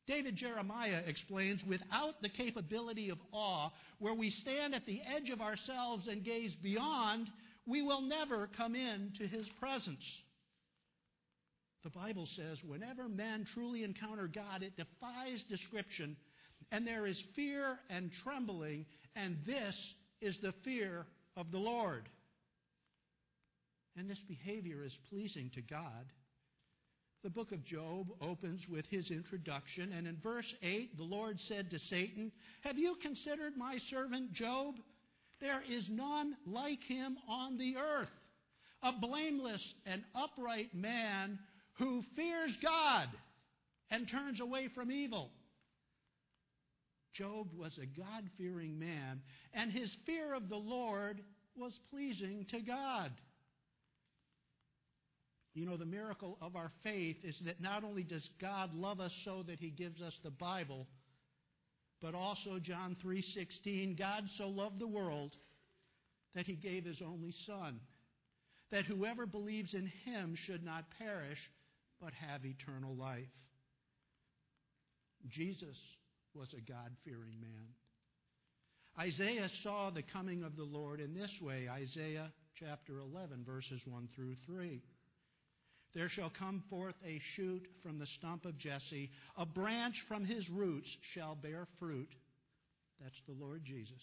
David 0.05 0.35
Jeremiah 0.35 1.01
explains 1.07 1.63
without 1.67 2.21
the 2.21 2.29
capability 2.29 3.09
of 3.09 3.17
awe, 3.31 3.69
where 3.99 4.13
we 4.13 4.29
stand 4.29 4.75
at 4.75 4.85
the 4.85 5.01
edge 5.15 5.29
of 5.29 5.41
ourselves 5.41 6.07
and 6.07 6.23
gaze 6.23 6.55
beyond, 6.61 7.27
we 7.65 7.81
will 7.81 8.01
never 8.01 8.47
come 8.57 8.75
into 8.75 9.25
his 9.25 9.47
presence. 9.59 10.03
The 11.83 11.89
Bible 11.89 12.27
says 12.35 12.59
whenever 12.63 13.09
men 13.09 13.45
truly 13.53 13.83
encounter 13.83 14.27
God, 14.27 14.61
it 14.61 14.77
defies 14.77 15.43
description, 15.49 16.15
and 16.71 16.85
there 16.85 17.07
is 17.07 17.21
fear 17.35 17.79
and 17.89 18.11
trembling, 18.23 18.85
and 19.15 19.37
this 19.45 19.75
is 20.21 20.37
the 20.41 20.53
fear 20.63 21.05
of 21.35 21.51
the 21.51 21.57
Lord. 21.57 22.07
And 23.97 24.09
this 24.09 24.21
behavior 24.27 24.83
is 24.83 24.97
pleasing 25.09 25.49
to 25.55 25.61
God. 25.61 26.05
The 27.23 27.29
book 27.29 27.51
of 27.51 27.65
Job 27.65 28.07
opens 28.21 28.67
with 28.67 28.85
his 28.87 29.11
introduction, 29.11 29.91
and 29.91 30.07
in 30.07 30.17
verse 30.23 30.53
8, 30.63 30.97
the 30.97 31.03
Lord 31.03 31.39
said 31.39 31.69
to 31.71 31.79
Satan, 31.79 32.31
Have 32.61 32.77
you 32.77 32.95
considered 33.01 33.57
my 33.57 33.77
servant 33.89 34.33
Job? 34.33 34.75
There 35.39 35.61
is 35.67 35.87
none 35.89 36.35
like 36.45 36.81
him 36.83 37.17
on 37.27 37.57
the 37.57 37.75
earth, 37.77 38.11
a 38.83 38.91
blameless 38.99 39.63
and 39.85 40.03
upright 40.15 40.73
man 40.73 41.39
who 41.81 42.03
fears 42.15 42.55
God 42.61 43.07
and 43.89 44.07
turns 44.07 44.39
away 44.39 44.69
from 44.75 44.91
evil. 44.91 45.31
Job 47.15 47.47
was 47.57 47.75
a 47.81 47.87
God 47.87 48.29
fearing 48.37 48.77
man, 48.77 49.21
and 49.51 49.71
his 49.71 49.91
fear 50.05 50.35
of 50.35 50.47
the 50.47 50.55
Lord 50.55 51.21
was 51.55 51.77
pleasing 51.89 52.45
to 52.51 52.61
God. 52.61 53.11
You 55.55 55.65
know, 55.65 55.75
the 55.75 55.85
miracle 55.85 56.37
of 56.39 56.55
our 56.55 56.71
faith 56.83 57.17
is 57.23 57.41
that 57.45 57.59
not 57.59 57.83
only 57.83 58.03
does 58.03 58.29
God 58.39 58.75
love 58.75 58.99
us 58.99 59.11
so 59.25 59.43
that 59.47 59.59
he 59.59 59.71
gives 59.71 60.03
us 60.03 60.13
the 60.23 60.29
Bible, 60.29 60.87
but 61.99 62.13
also 62.13 62.59
John 62.59 62.95
3:16, 63.03 63.95
God 63.95 64.29
so 64.37 64.47
loved 64.47 64.77
the 64.77 64.87
world 64.87 65.35
that 66.35 66.45
he 66.45 66.55
gave 66.55 66.85
his 66.85 67.01
only 67.01 67.31
son, 67.47 67.81
that 68.69 68.85
whoever 68.85 69.25
believes 69.25 69.73
in 69.73 69.87
him 69.87 70.35
should 70.35 70.63
not 70.63 70.85
perish 70.99 71.39
but 72.01 72.13
have 72.13 72.45
eternal 72.45 72.95
life. 72.95 73.29
Jesus 75.29 75.77
was 76.33 76.53
a 76.53 76.61
God 76.61 76.91
fearing 77.05 77.39
man. 77.39 77.67
Isaiah 78.99 79.49
saw 79.63 79.89
the 79.89 80.01
coming 80.01 80.43
of 80.43 80.55
the 80.57 80.63
Lord 80.63 80.99
in 80.99 81.13
this 81.13 81.31
way 81.41 81.67
Isaiah 81.69 82.31
chapter 82.59 82.99
11, 82.99 83.45
verses 83.45 83.81
1 83.85 84.09
through 84.15 84.35
3. 84.45 84.81
There 85.93 86.09
shall 86.09 86.31
come 86.37 86.63
forth 86.69 86.95
a 87.05 87.19
shoot 87.35 87.67
from 87.83 87.99
the 87.99 88.07
stump 88.17 88.45
of 88.45 88.57
Jesse, 88.57 89.11
a 89.37 89.45
branch 89.45 89.95
from 90.07 90.23
his 90.23 90.49
roots 90.49 90.89
shall 91.13 91.35
bear 91.35 91.67
fruit. 91.79 92.09
That's 93.01 93.21
the 93.27 93.33
Lord 93.33 93.63
Jesus. 93.65 94.01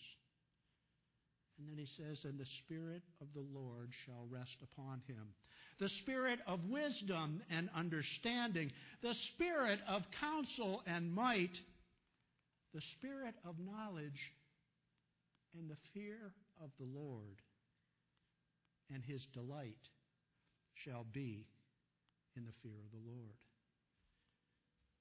And 1.59 1.69
then 1.69 1.77
he 1.77 1.87
says, 1.97 2.25
And 2.25 2.38
the 2.38 2.47
Spirit 2.65 3.03
of 3.21 3.27
the 3.35 3.45
Lord 3.53 3.91
shall 4.05 4.27
rest 4.31 4.57
upon 4.62 5.03
him. 5.07 5.35
The 5.81 5.88
Spirit 5.88 6.41
of 6.47 6.65
wisdom 6.69 7.41
and 7.50 7.69
understanding, 7.75 8.73
the 9.03 9.15
Spirit 9.15 9.81
of 9.88 10.03
counsel 10.21 10.83
and 10.87 11.12
might, 11.12 11.57
the 12.75 12.81
Spirit 12.99 13.35
of 13.45 13.57
knowledge 13.59 14.33
and 15.59 15.69
the 15.69 15.77
fear 15.95 16.33
of 16.62 16.71
the 16.79 16.87
Lord. 16.87 17.41
And 18.93 19.05
his 19.05 19.25
delight 19.35 19.77
shall 20.85 21.05
be 21.12 21.47
in 22.37 22.45
the 22.45 22.53
fear 22.62 22.79
of 22.85 22.91
the 22.91 23.11
Lord. 23.11 23.35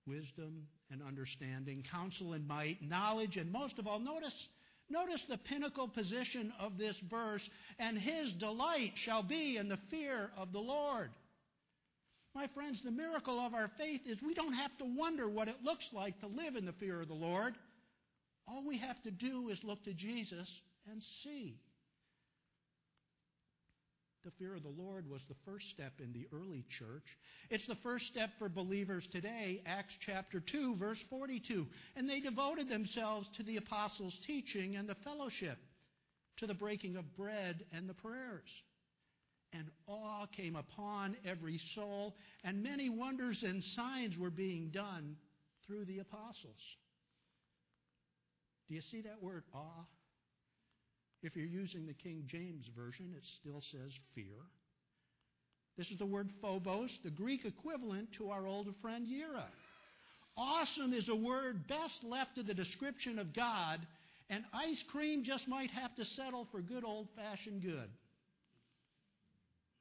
Wisdom 0.06 0.68
and 0.90 1.02
understanding, 1.02 1.84
counsel 1.92 2.34
and 2.34 2.48
might, 2.48 2.82
knowledge, 2.82 3.38
and 3.38 3.52
most 3.52 3.78
of 3.78 3.88
all, 3.88 4.00
notice 4.00 4.48
Notice 4.89 5.24
the 5.27 5.38
pinnacle 5.38 5.88
position 5.88 6.53
of 6.60 6.77
this 6.77 6.96
verse, 7.10 7.48
and 7.77 7.98
his 7.98 8.32
delight 8.34 8.94
shall 8.96 9.22
be 9.22 9.58
in 9.58 9.67
the 9.67 9.79
fear 9.89 10.32
of 10.38 10.53
the 10.53 10.60
Lord. 10.60 11.10
My 12.34 12.48
friends, 12.53 12.82
the 12.84 12.91
miracle 12.91 13.39
of 13.46 13.53
our 13.53 13.70
faith 13.77 14.01
is 14.06 14.22
we 14.22 14.34
don't 14.34 14.53
have 14.53 14.77
to 14.77 14.86
wonder 14.86 15.27
what 15.27 15.48
it 15.48 15.63
looks 15.63 15.89
like 15.91 16.20
to 16.22 16.27
live 16.27 16.56
in 16.56 16.65
the 16.65 16.74
fear 16.74 17.01
of 17.01 17.08
the 17.08 17.13
Lord. 17.13 17.56
All 18.48 18.65
we 18.65 18.77
have 18.77 19.01
to 19.01 19.12
do 19.12 19.50
is 19.50 19.60
look 19.63 19.84
to 19.84 19.94
Jesus 19.94 20.50
and 20.89 21.01
see. 21.24 21.60
The 24.28 24.44
fear 24.44 24.56
of 24.56 24.64
the 24.64 24.84
Lord 24.84 25.10
was 25.10 25.22
the 25.30 25.38
first 25.46 25.70
step 25.70 25.94
in 26.04 26.12
the 26.12 26.28
early 26.36 26.66
church. 26.78 27.06
It's 27.50 27.66
the 27.66 27.78
first 27.82 28.08
step 28.08 28.30
for 28.38 28.50
believers 28.50 29.08
today, 29.10 29.62
Acts 29.66 29.94
chapter 30.06 30.42
2, 30.42 30.76
verse 30.76 31.00
42. 31.10 31.66
And 31.96 32.10
they 32.10 32.20
devoted 32.20 32.68
themselves 32.68 33.30
to 33.38 33.44
the 33.44 33.56
apostles' 33.56 34.20
teaching 34.28 34.76
and 34.76 34.90
the 34.90 34.98
fellowship, 35.06 35.58
to 36.40 36.46
the 36.46 36.54
breaking 36.54 36.98
of 36.98 37.16
bread 37.16 37.64
and 37.72 37.88
the 37.88 37.94
prayers. 37.94 38.50
And 39.54 39.72
awe 39.88 40.26
came 40.36 40.58
upon 40.58 41.16
every 41.26 41.62
soul, 41.74 42.18
and 42.44 42.62
many 42.62 42.90
wonders 42.90 43.44
and 43.48 43.64
signs 43.64 44.18
were 44.18 44.30
being 44.30 44.72
done 44.72 45.16
through 45.66 45.86
the 45.86 46.00
apostles. 46.00 46.60
Do 48.68 48.76
you 48.76 48.82
see 48.92 49.04
that 49.04 49.24
word 49.24 49.46
awe? 49.54 49.86
If 51.24 51.36
you're 51.36 51.46
using 51.46 51.86
the 51.86 51.94
King 51.94 52.24
James 52.28 52.66
Version, 52.76 53.14
it 53.16 53.24
still 53.40 53.62
says 53.72 53.92
fear. 54.14 54.38
This 55.78 55.90
is 55.92 55.98
the 55.98 56.06
word 56.06 56.30
phobos, 56.42 56.98
the 57.04 57.10
Greek 57.10 57.46
equivalent 57.46 58.12
to 58.14 58.30
our 58.30 58.48
old 58.48 58.68
friend 58.82 59.08
Yira. 59.08 59.46
Awesome 60.36 60.94
is 60.94 61.10
a 61.10 61.16
word 61.16 61.68
best 61.68 62.04
left 62.04 62.36
to 62.36 62.44
the 62.44 62.54
description 62.54 63.18
of 63.18 63.34
God, 63.34 63.80
and 64.30 64.44
ice 64.54 64.84
cream 64.92 65.24
just 65.24 65.48
might 65.48 65.72
have 65.72 65.96
to 65.96 66.06
settle 66.06 66.48
for 66.52 66.62
good 66.62 66.84
old 66.84 67.08
fashioned 67.16 67.62
good. 67.62 67.90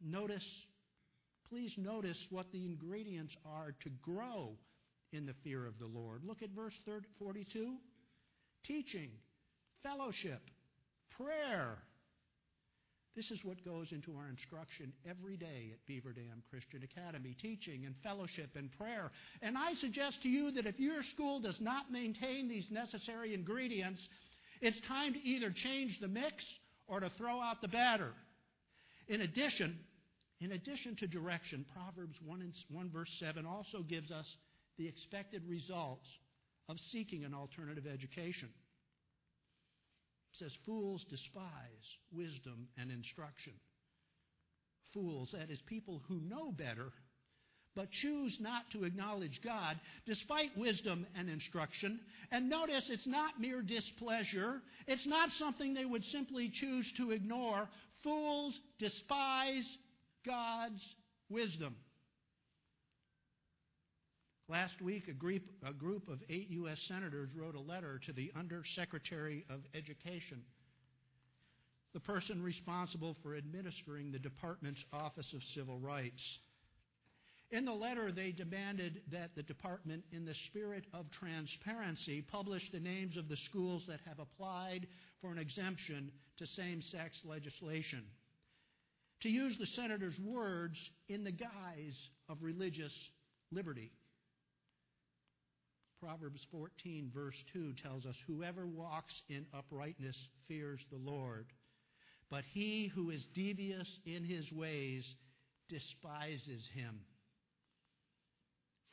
Notice, 0.02 0.46
please 1.48 1.74
notice 1.76 2.26
what 2.30 2.50
the 2.52 2.64
ingredients 2.64 3.34
are 3.44 3.74
to 3.80 3.90
grow 4.02 4.52
in 5.12 5.26
the 5.26 5.34
fear 5.44 5.66
of 5.66 5.78
the 5.78 5.86
Lord. 5.86 6.22
Look 6.24 6.42
at 6.42 6.50
verse 6.50 6.74
42 7.18 7.74
teaching, 8.64 9.10
fellowship, 9.82 10.40
prayer. 11.16 11.78
This 13.16 13.30
is 13.30 13.42
what 13.42 13.64
goes 13.64 13.92
into 13.92 14.14
our 14.14 14.28
instruction 14.28 14.92
every 15.08 15.38
day 15.38 15.70
at 15.72 15.86
Beaver 15.86 16.12
Dam 16.12 16.42
Christian 16.50 16.82
Academy 16.82 17.34
teaching 17.40 17.86
and 17.86 17.94
fellowship 18.02 18.50
and 18.56 18.70
prayer. 18.72 19.10
And 19.40 19.56
I 19.56 19.72
suggest 19.72 20.22
to 20.22 20.28
you 20.28 20.50
that 20.50 20.66
if 20.66 20.78
your 20.78 21.02
school 21.02 21.40
does 21.40 21.58
not 21.58 21.90
maintain 21.90 22.46
these 22.46 22.70
necessary 22.70 23.32
ingredients, 23.32 24.06
it's 24.60 24.80
time 24.82 25.14
to 25.14 25.26
either 25.26 25.50
change 25.50 25.98
the 25.98 26.08
mix 26.08 26.44
or 26.88 27.00
to 27.00 27.08
throw 27.08 27.40
out 27.40 27.62
the 27.62 27.68
batter. 27.68 28.12
In 29.08 29.22
addition, 29.22 29.78
in 30.40 30.52
addition 30.52 30.94
to 30.96 31.06
direction, 31.06 31.64
Proverbs 31.72 32.18
1, 32.22 32.42
and 32.42 32.52
1 32.70 32.90
verse 32.90 33.10
7 33.18 33.46
also 33.46 33.82
gives 33.82 34.10
us 34.10 34.26
the 34.76 34.86
expected 34.86 35.42
results 35.48 36.06
of 36.68 36.78
seeking 36.78 37.24
an 37.24 37.32
alternative 37.32 37.86
education. 37.86 38.50
Says, 40.38 40.52
Fools 40.64 41.04
despise 41.08 41.96
wisdom 42.12 42.68
and 42.76 42.90
instruction. 42.90 43.54
Fools, 44.92 45.30
that 45.32 45.50
is, 45.50 45.60
people 45.66 46.02
who 46.08 46.20
know 46.20 46.52
better, 46.52 46.92
but 47.74 47.90
choose 47.90 48.38
not 48.40 48.64
to 48.72 48.84
acknowledge 48.84 49.40
God 49.44 49.78
despite 50.06 50.56
wisdom 50.56 51.06
and 51.16 51.28
instruction. 51.28 52.00
And 52.30 52.48
notice 52.48 52.88
it's 52.88 53.06
not 53.06 53.40
mere 53.40 53.62
displeasure, 53.62 54.60
it's 54.86 55.06
not 55.06 55.30
something 55.30 55.74
they 55.74 55.84
would 55.84 56.04
simply 56.04 56.50
choose 56.52 56.90
to 56.96 57.10
ignore. 57.12 57.68
Fools 58.02 58.58
despise 58.78 59.66
God's 60.24 60.82
wisdom. 61.28 61.76
Last 64.48 64.80
week, 64.80 65.08
a 65.08 65.12
group, 65.12 65.42
a 65.66 65.72
group 65.72 66.08
of 66.08 66.22
eight 66.30 66.48
U.S. 66.50 66.78
senators 66.86 67.30
wrote 67.34 67.56
a 67.56 67.60
letter 67.60 68.00
to 68.06 68.12
the 68.12 68.30
Undersecretary 68.36 69.44
of 69.50 69.60
Education, 69.74 70.42
the 71.92 71.98
person 71.98 72.40
responsible 72.40 73.16
for 73.24 73.34
administering 73.34 74.12
the 74.12 74.20
department's 74.20 74.84
Office 74.92 75.32
of 75.32 75.42
Civil 75.54 75.80
Rights. 75.80 76.22
In 77.50 77.64
the 77.64 77.72
letter, 77.72 78.12
they 78.12 78.30
demanded 78.30 79.02
that 79.10 79.34
the 79.34 79.42
department, 79.42 80.04
in 80.12 80.24
the 80.24 80.34
spirit 80.46 80.84
of 80.92 81.10
transparency, 81.10 82.22
publish 82.22 82.70
the 82.70 82.80
names 82.80 83.16
of 83.16 83.28
the 83.28 83.36
schools 83.36 83.84
that 83.88 84.00
have 84.06 84.20
applied 84.20 84.86
for 85.20 85.32
an 85.32 85.38
exemption 85.38 86.12
to 86.38 86.46
same 86.46 86.82
sex 86.82 87.20
legislation. 87.24 88.04
To 89.22 89.28
use 89.28 89.56
the 89.58 89.66
senator's 89.66 90.18
words, 90.20 90.78
in 91.08 91.24
the 91.24 91.32
guise 91.32 92.08
of 92.28 92.38
religious 92.42 92.92
liberty. 93.50 93.90
Proverbs 96.00 96.46
14, 96.50 97.10
verse 97.14 97.36
2 97.52 97.74
tells 97.82 98.04
us, 98.06 98.16
Whoever 98.26 98.66
walks 98.66 99.22
in 99.28 99.46
uprightness 99.54 100.16
fears 100.46 100.80
the 100.90 100.98
Lord, 100.98 101.46
but 102.30 102.44
he 102.52 102.90
who 102.94 103.10
is 103.10 103.26
devious 103.34 103.88
in 104.04 104.24
his 104.24 104.50
ways 104.52 105.06
despises 105.68 106.68
him. 106.74 107.00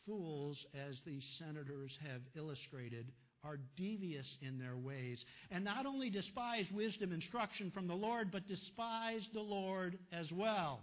Fools, 0.06 0.66
as 0.74 1.00
these 1.06 1.26
senators 1.40 1.98
have 2.10 2.22
illustrated, 2.36 3.12
are 3.44 3.60
devious 3.76 4.38
in 4.42 4.58
their 4.58 4.78
ways, 4.78 5.24
and 5.52 5.64
not 5.64 5.86
only 5.86 6.10
despise 6.10 6.66
wisdom 6.74 7.12
instruction 7.12 7.72
from 7.72 7.88
the 7.88 7.94
Lord, 7.94 8.32
but 8.32 8.48
despise 8.48 9.28
the 9.34 9.42
Lord 9.42 9.98
as 10.12 10.32
well. 10.32 10.82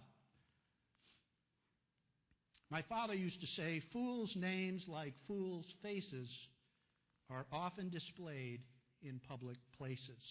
My 2.71 2.83
father 2.83 3.15
used 3.15 3.41
to 3.41 3.47
say, 3.49 3.83
Fools' 3.93 4.37
names, 4.37 4.87
like 4.87 5.15
fools' 5.27 5.67
faces, 5.83 6.31
are 7.29 7.47
often 7.53 7.91
displayed 7.91 8.61
in 9.03 9.21
public 9.29 9.57
places. 9.77 10.23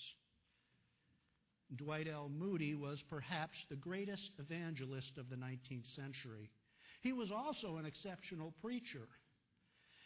Dwight 1.76 2.08
L. 2.08 2.30
Moody 2.30 2.76
was 2.76 3.04
perhaps 3.10 3.58
the 3.70 3.76
greatest 3.76 4.32
evangelist 4.40 5.18
of 5.18 5.30
the 5.30 5.36
19th 5.36 5.96
century. 5.96 6.50
He 7.02 7.14
was 7.14 7.32
also 7.32 7.78
an 7.78 7.86
exceptional 7.86 8.54
preacher. 8.62 9.08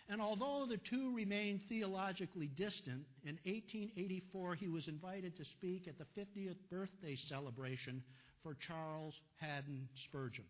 And 0.10 0.20
although 0.22 0.66
the 0.68 0.80
two 0.90 1.16
remained 1.16 1.62
theologically 1.70 2.48
distant, 2.48 3.06
in 3.24 3.40
1884 3.46 4.56
he 4.56 4.68
was 4.68 4.88
invited 4.88 5.38
to 5.38 5.46
speak 5.46 5.88
at 5.88 5.98
the 5.98 6.20
50th 6.20 6.58
birthday 6.70 7.16
celebration 7.30 8.04
for 8.42 8.56
Charles 8.56 9.13
Haddon 9.40 9.88
Spurgeon. 10.06 10.46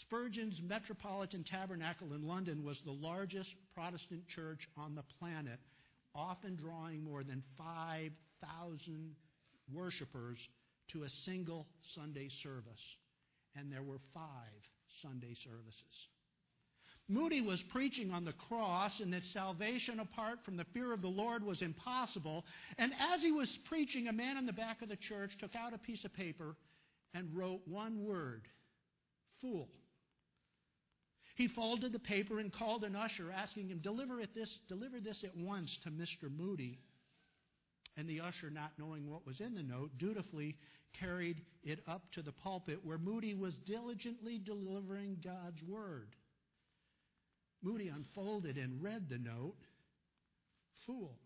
Spurgeon's 0.00 0.60
Metropolitan 0.62 1.44
Tabernacle 1.44 2.12
in 2.14 2.26
London 2.26 2.64
was 2.64 2.80
the 2.84 2.92
largest 2.92 3.50
Protestant 3.74 4.26
church 4.28 4.66
on 4.76 4.94
the 4.94 5.04
planet, 5.18 5.58
often 6.14 6.56
drawing 6.56 7.02
more 7.02 7.22
than 7.22 7.42
5,000 7.58 9.14
worshippers 9.72 10.38
to 10.92 11.04
a 11.04 11.08
single 11.24 11.66
Sunday 11.94 12.28
service. 12.42 12.80
And 13.54 13.70
there 13.70 13.82
were 13.82 14.00
five 14.14 14.22
Sunday 15.02 15.34
services. 15.44 16.08
Moody 17.08 17.42
was 17.42 17.62
preaching 17.70 18.10
on 18.12 18.24
the 18.24 18.32
cross 18.48 19.00
and 19.00 19.12
that 19.12 19.24
salvation 19.32 20.00
apart 20.00 20.38
from 20.44 20.56
the 20.56 20.64
fear 20.72 20.92
of 20.92 21.02
the 21.02 21.08
Lord 21.08 21.44
was 21.44 21.60
impossible. 21.60 22.44
And 22.78 22.92
as 22.98 23.22
he 23.22 23.32
was 23.32 23.58
preaching, 23.68 24.08
a 24.08 24.12
man 24.12 24.38
in 24.38 24.46
the 24.46 24.52
back 24.52 24.80
of 24.80 24.88
the 24.88 24.96
church 24.96 25.32
took 25.38 25.54
out 25.54 25.74
a 25.74 25.78
piece 25.78 26.04
of 26.04 26.14
paper 26.14 26.56
and 27.12 27.36
wrote 27.36 27.60
one 27.66 28.04
word 28.04 28.48
fool. 29.40 29.68
He 31.34 31.48
folded 31.48 31.92
the 31.92 31.98
paper 31.98 32.38
and 32.40 32.52
called 32.52 32.84
an 32.84 32.94
usher, 32.94 33.32
asking 33.32 33.68
him, 33.68 33.78
deliver, 33.78 34.20
it 34.20 34.34
this, 34.34 34.58
deliver 34.68 35.00
this 35.00 35.24
at 35.24 35.36
once 35.36 35.78
to 35.84 35.90
Mr. 35.90 36.30
Moody. 36.30 36.78
And 37.96 38.08
the 38.08 38.20
usher, 38.20 38.50
not 38.50 38.72
knowing 38.78 39.10
what 39.10 39.26
was 39.26 39.40
in 39.40 39.54
the 39.54 39.62
note, 39.62 39.90
dutifully 39.98 40.56
carried 40.98 41.42
it 41.62 41.80
up 41.86 42.02
to 42.12 42.22
the 42.22 42.32
pulpit 42.32 42.84
where 42.84 42.98
Moody 42.98 43.34
was 43.34 43.56
diligently 43.66 44.38
delivering 44.38 45.18
God's 45.24 45.62
word. 45.62 46.14
Moody 47.62 47.88
unfolded 47.88 48.58
and 48.58 48.82
read 48.82 49.08
the 49.08 49.18
note. 49.18 49.56
Fool. 50.86 51.16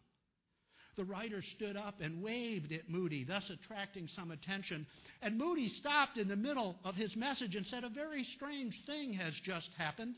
The 0.96 1.04
writer 1.04 1.42
stood 1.42 1.76
up 1.76 2.00
and 2.00 2.22
waved 2.22 2.72
at 2.72 2.88
Moody, 2.88 3.24
thus 3.24 3.50
attracting 3.50 4.08
some 4.08 4.30
attention. 4.30 4.86
And 5.20 5.36
Moody 5.36 5.68
stopped 5.68 6.16
in 6.16 6.28
the 6.28 6.36
middle 6.36 6.76
of 6.84 6.94
his 6.94 7.14
message 7.14 7.54
and 7.54 7.66
said, 7.66 7.84
A 7.84 7.90
very 7.90 8.24
strange 8.24 8.80
thing 8.86 9.12
has 9.12 9.34
just 9.44 9.70
happened. 9.76 10.16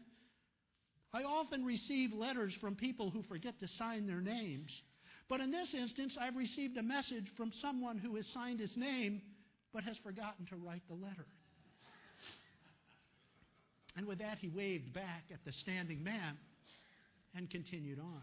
I 1.13 1.25
often 1.25 1.65
receive 1.65 2.13
letters 2.13 2.55
from 2.61 2.77
people 2.77 3.11
who 3.11 3.23
forget 3.23 3.59
to 3.61 3.69
sign 3.69 4.07
their 4.07 4.21
names. 4.21 4.71
But 5.29 5.41
in 5.41 5.51
this 5.51 5.75
instance, 5.75 6.17
I've 6.21 6.37
received 6.37 6.77
a 6.77 6.83
message 6.83 7.27
from 7.37 7.53
someone 7.61 7.99
who 7.99 8.15
has 8.17 8.27
signed 8.29 8.61
his 8.61 8.77
name 8.77 9.21
but 9.73 9.85
has 9.85 9.99
forgotten 9.99 10.47
to 10.47 10.57
write 10.57 10.83
the 10.89 10.95
letter. 10.95 11.27
And 13.97 14.07
with 14.07 14.21
that, 14.21 14.39
he 14.39 14.49
waved 14.49 14.95
back 14.95 15.25
at 15.33 15.45
the 15.45 15.53
standing 15.53 16.03
man 16.05 16.39
and 17.35 17.51
continued 17.51 17.99
on. 17.99 18.23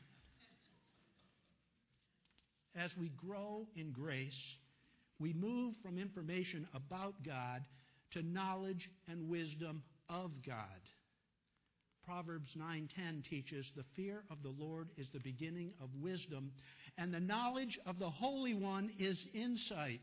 As 2.76 2.92
we 2.98 3.10
grow 3.10 3.68
in 3.76 3.92
grace, 3.92 4.58
we 5.20 5.32
move 5.34 5.76
from 5.82 5.98
information 5.98 6.68
about 6.74 7.16
God 7.24 7.64
to 8.12 8.22
knowledge 8.22 8.90
and 9.08 9.30
wisdom 9.30 9.82
of 10.10 10.32
God. 10.46 10.82
Proverbs 12.06 12.54
9:10 12.56 13.24
teaches 13.24 13.72
the 13.72 13.86
fear 13.96 14.24
of 14.30 14.44
the 14.44 14.50
Lord 14.50 14.90
is 14.98 15.10
the 15.10 15.20
beginning 15.20 15.74
of 15.80 15.96
wisdom 15.96 16.54
and 16.98 17.14
the 17.14 17.20
knowledge 17.20 17.80
of 17.86 17.98
the 17.98 18.10
Holy 18.10 18.54
One 18.54 18.92
is 19.00 19.26
insight. 19.34 20.02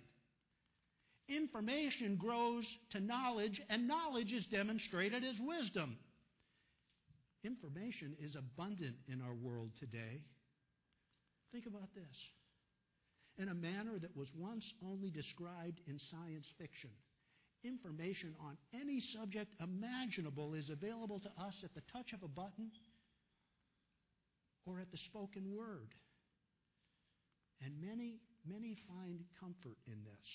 Information 1.29 2.17
grows 2.17 2.67
to 2.91 3.01
knowledge 3.01 3.61
and 3.69 3.87
knowledge 3.87 4.33
is 4.33 4.47
demonstrated 4.47 5.23
as 5.25 5.39
wisdom. 5.41 5.97
Information 7.45 8.17
is 8.19 8.35
abundant 8.35 8.97
in 9.07 9.21
our 9.23 9.35
world 9.35 9.71
today. 9.79 10.25
Think 11.53 11.67
about 11.67 11.95
this 11.95 12.17
in 13.39 13.49
a 13.49 13.55
manner 13.55 13.99
that 14.01 14.17
was 14.17 14.29
once 14.35 14.73
only 14.85 15.11
described 15.11 15.81
in 15.87 15.99
science 15.99 16.47
fiction. 16.59 16.91
Information 17.65 18.35
on 18.41 18.57
any 18.75 19.01
subject 19.01 19.55
imaginable 19.61 20.55
is 20.55 20.69
available 20.69 21.21
to 21.21 21.31
us 21.41 21.57
at 21.65 21.75
the 21.75 21.83
touch 21.93 22.13
of 22.13 22.23
a 22.23 22.29
button 22.29 22.71
or 24.67 24.81
at 24.81 24.91
the 24.91 24.99
spoken 24.99 25.55
word. 25.57 25.95
And 27.65 27.81
many, 27.81 28.19
many 28.47 28.77
find 28.89 29.21
comfort 29.41 29.79
in 29.87 30.03
this. 30.05 30.29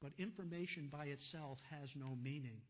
But 0.00 0.12
information 0.18 0.88
by 0.90 1.06
itself 1.06 1.58
has 1.70 1.90
no 1.96 2.16
meaning. 2.22 2.60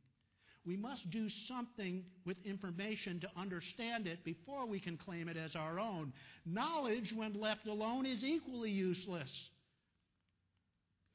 We 0.64 0.76
must 0.76 1.10
do 1.10 1.28
something 1.48 2.04
with 2.24 2.36
information 2.44 3.20
to 3.20 3.30
understand 3.36 4.06
it 4.06 4.24
before 4.24 4.66
we 4.66 4.78
can 4.78 4.96
claim 4.96 5.28
it 5.28 5.36
as 5.36 5.56
our 5.56 5.80
own. 5.80 6.12
Knowledge, 6.46 7.12
when 7.14 7.40
left 7.40 7.66
alone, 7.66 8.06
is 8.06 8.22
equally 8.22 8.70
useless. 8.70 9.50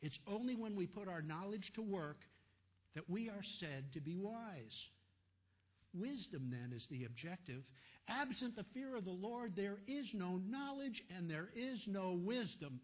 It's 0.01 0.19
only 0.27 0.55
when 0.55 0.75
we 0.75 0.85
put 0.85 1.07
our 1.07 1.21
knowledge 1.21 1.71
to 1.75 1.81
work 1.81 2.17
that 2.95 3.09
we 3.09 3.29
are 3.29 3.43
said 3.59 3.93
to 3.93 4.01
be 4.01 4.17
wise. 4.17 4.87
Wisdom, 5.93 6.49
then, 6.51 6.73
is 6.75 6.85
the 6.89 7.05
objective. 7.05 7.63
Absent 8.09 8.55
the 8.55 8.65
fear 8.73 8.95
of 8.95 9.05
the 9.05 9.11
Lord, 9.11 9.53
there 9.55 9.77
is 9.87 10.07
no 10.13 10.41
knowledge 10.45 11.01
and 11.15 11.29
there 11.29 11.49
is 11.55 11.79
no 11.87 12.11
wisdom. 12.13 12.81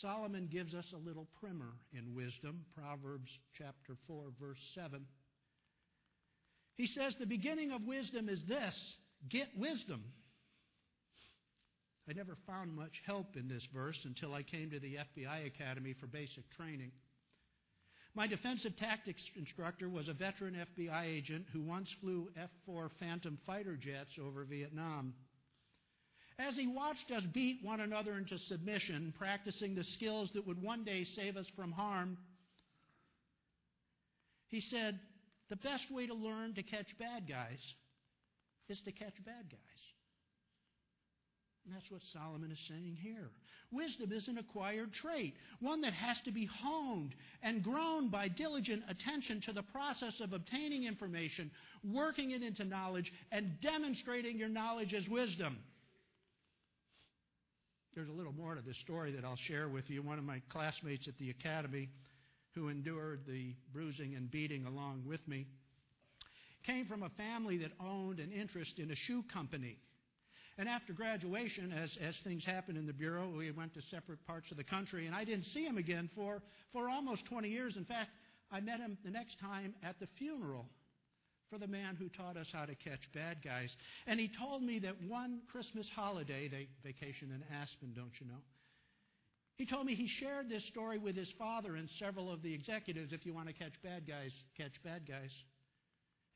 Solomon 0.00 0.48
gives 0.50 0.74
us 0.74 0.92
a 0.92 1.08
little 1.08 1.26
primer 1.40 1.72
in 1.92 2.14
wisdom, 2.14 2.64
Proverbs 2.76 3.30
chapter 3.56 3.96
4, 4.06 4.24
verse 4.40 4.58
7. 4.74 5.04
He 6.76 6.86
says, 6.86 7.16
The 7.18 7.26
beginning 7.26 7.70
of 7.70 7.84
wisdom 7.84 8.28
is 8.28 8.42
this 8.48 8.96
get 9.28 9.48
wisdom. 9.56 10.02
I 12.08 12.12
never 12.12 12.36
found 12.46 12.74
much 12.74 13.00
help 13.06 13.36
in 13.36 13.48
this 13.48 13.66
verse 13.72 13.98
until 14.04 14.34
I 14.34 14.42
came 14.42 14.70
to 14.70 14.80
the 14.80 14.96
FBI 14.96 15.46
Academy 15.46 15.94
for 15.98 16.06
basic 16.06 16.50
training. 16.50 16.90
My 18.14 18.26
defensive 18.26 18.76
tactics 18.76 19.22
instructor 19.36 19.88
was 19.88 20.08
a 20.08 20.12
veteran 20.12 20.54
FBI 20.54 21.04
agent 21.04 21.46
who 21.52 21.62
once 21.62 21.92
flew 22.00 22.28
F 22.36 22.50
4 22.66 22.90
Phantom 23.00 23.38
fighter 23.46 23.76
jets 23.76 24.18
over 24.22 24.44
Vietnam. 24.44 25.14
As 26.38 26.56
he 26.56 26.66
watched 26.66 27.10
us 27.12 27.22
beat 27.32 27.60
one 27.62 27.80
another 27.80 28.18
into 28.18 28.38
submission, 28.38 29.14
practicing 29.16 29.74
the 29.74 29.84
skills 29.84 30.30
that 30.34 30.46
would 30.46 30.60
one 30.60 30.84
day 30.84 31.04
save 31.04 31.36
us 31.36 31.46
from 31.54 31.70
harm, 31.70 32.18
he 34.48 34.60
said, 34.60 34.98
The 35.48 35.56
best 35.56 35.90
way 35.90 36.06
to 36.06 36.14
learn 36.14 36.54
to 36.54 36.62
catch 36.62 36.98
bad 36.98 37.28
guys 37.28 37.74
is 38.68 38.80
to 38.82 38.92
catch 38.92 39.14
bad 39.24 39.50
guys. 39.50 39.82
And 41.64 41.74
that's 41.74 41.90
what 41.90 42.02
Solomon 42.12 42.50
is 42.50 42.58
saying 42.68 42.98
here. 43.00 43.30
Wisdom 43.70 44.12
is 44.12 44.28
an 44.28 44.38
acquired 44.38 44.92
trait, 44.92 45.34
one 45.60 45.80
that 45.80 45.94
has 45.94 46.20
to 46.22 46.30
be 46.30 46.44
honed 46.44 47.14
and 47.42 47.62
grown 47.62 48.08
by 48.08 48.28
diligent 48.28 48.82
attention 48.88 49.40
to 49.42 49.52
the 49.52 49.62
process 49.62 50.20
of 50.20 50.32
obtaining 50.32 50.84
information, 50.84 51.50
working 51.82 52.32
it 52.32 52.42
into 52.42 52.64
knowledge, 52.64 53.12
and 53.32 53.60
demonstrating 53.62 54.36
your 54.36 54.48
knowledge 54.48 54.94
as 54.94 55.08
wisdom. 55.08 55.58
There's 57.94 58.08
a 58.08 58.12
little 58.12 58.32
more 58.32 58.56
to 58.56 58.60
this 58.60 58.76
story 58.78 59.12
that 59.12 59.24
I'll 59.24 59.38
share 59.46 59.68
with 59.68 59.88
you. 59.88 60.02
One 60.02 60.18
of 60.18 60.24
my 60.24 60.42
classmates 60.48 61.06
at 61.06 61.16
the 61.18 61.30
academy, 61.30 61.88
who 62.56 62.68
endured 62.68 63.20
the 63.24 63.54
bruising 63.72 64.16
and 64.16 64.28
beating 64.28 64.66
along 64.66 65.04
with 65.06 65.20
me, 65.28 65.46
came 66.66 66.86
from 66.86 67.04
a 67.04 67.08
family 67.10 67.58
that 67.58 67.70
owned 67.78 68.18
an 68.18 68.32
interest 68.32 68.80
in 68.80 68.90
a 68.90 68.96
shoe 68.96 69.22
company. 69.32 69.78
And 70.58 70.68
after 70.68 70.92
graduation, 70.92 71.72
as, 71.72 71.96
as 72.00 72.16
things 72.24 72.44
happened 72.44 72.78
in 72.78 72.86
the 72.86 72.92
Bureau, 72.92 73.28
we 73.28 73.52
went 73.52 73.74
to 73.74 73.82
separate 73.82 74.24
parts 74.26 74.50
of 74.50 74.56
the 74.56 74.64
country, 74.64 75.06
and 75.06 75.14
I 75.14 75.22
didn't 75.22 75.44
see 75.44 75.64
him 75.64 75.78
again 75.78 76.10
for, 76.16 76.42
for 76.72 76.88
almost 76.88 77.26
20 77.26 77.48
years. 77.48 77.76
In 77.76 77.84
fact, 77.84 78.10
I 78.50 78.58
met 78.58 78.80
him 78.80 78.98
the 79.04 79.10
next 79.10 79.38
time 79.38 79.72
at 79.84 80.00
the 80.00 80.08
funeral 80.18 80.66
for 81.50 81.58
the 81.58 81.66
man 81.66 81.96
who 81.96 82.08
taught 82.08 82.36
us 82.36 82.48
how 82.52 82.64
to 82.64 82.74
catch 82.74 83.00
bad 83.12 83.38
guys. 83.44 83.74
And 84.06 84.18
he 84.18 84.28
told 84.28 84.62
me 84.62 84.78
that 84.80 85.02
one 85.06 85.40
Christmas 85.50 85.88
holiday, 85.94 86.48
they 86.48 86.68
vacation 86.82 87.30
in 87.30 87.42
Aspen, 87.54 87.92
don't 87.94 88.12
you 88.20 88.26
know? 88.26 88.42
He 89.56 89.66
told 89.66 89.86
me 89.86 89.94
he 89.94 90.08
shared 90.08 90.48
this 90.48 90.66
story 90.66 90.98
with 90.98 91.16
his 91.16 91.32
father 91.38 91.76
and 91.76 91.88
several 91.98 92.32
of 92.32 92.42
the 92.42 92.52
executives. 92.52 93.12
If 93.12 93.24
you 93.24 93.32
want 93.32 93.48
to 93.48 93.54
catch 93.54 93.80
bad 93.82 94.06
guys, 94.06 94.32
catch 94.56 94.82
bad 94.82 95.06
guys. 95.06 95.30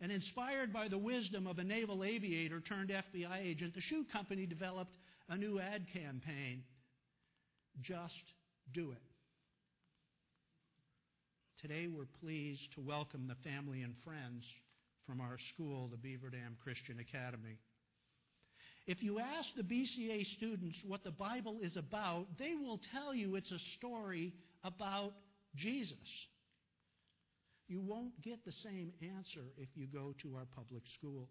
And 0.00 0.12
inspired 0.12 0.72
by 0.72 0.86
the 0.86 0.98
wisdom 0.98 1.48
of 1.48 1.58
a 1.58 1.64
naval 1.64 2.04
aviator 2.04 2.60
turned 2.60 2.90
FBI 2.90 3.40
agent, 3.40 3.74
the 3.74 3.80
shoe 3.80 4.04
company 4.12 4.46
developed 4.46 4.94
a 5.28 5.36
new 5.36 5.58
ad 5.58 5.86
campaign. 5.92 6.62
Just 7.80 8.22
do 8.72 8.92
it. 8.92 9.02
Today 11.60 11.88
we're 11.88 12.06
pleased 12.20 12.72
to 12.74 12.80
welcome 12.80 13.26
the 13.26 13.50
family 13.50 13.82
and 13.82 13.96
friends 14.04 14.44
from 15.08 15.20
our 15.22 15.38
school, 15.54 15.88
the 15.88 15.96
Beaver 15.96 16.28
Dam 16.28 16.58
Christian 16.62 16.98
Academy. 17.00 17.56
If 18.86 19.02
you 19.02 19.18
ask 19.18 19.48
the 19.56 19.62
BCA 19.62 20.26
students 20.36 20.78
what 20.86 21.02
the 21.02 21.10
Bible 21.10 21.58
is 21.62 21.76
about, 21.78 22.26
they 22.38 22.54
will 22.54 22.78
tell 22.92 23.14
you 23.14 23.34
it's 23.34 23.50
a 23.50 23.58
story 23.78 24.34
about 24.62 25.12
Jesus. 25.56 25.96
You 27.68 27.80
won't 27.80 28.20
get 28.22 28.44
the 28.44 28.52
same 28.52 28.92
answer 29.02 29.44
if 29.56 29.68
you 29.74 29.86
go 29.86 30.14
to 30.22 30.36
our 30.36 30.46
public 30.54 30.82
schools. 30.98 31.28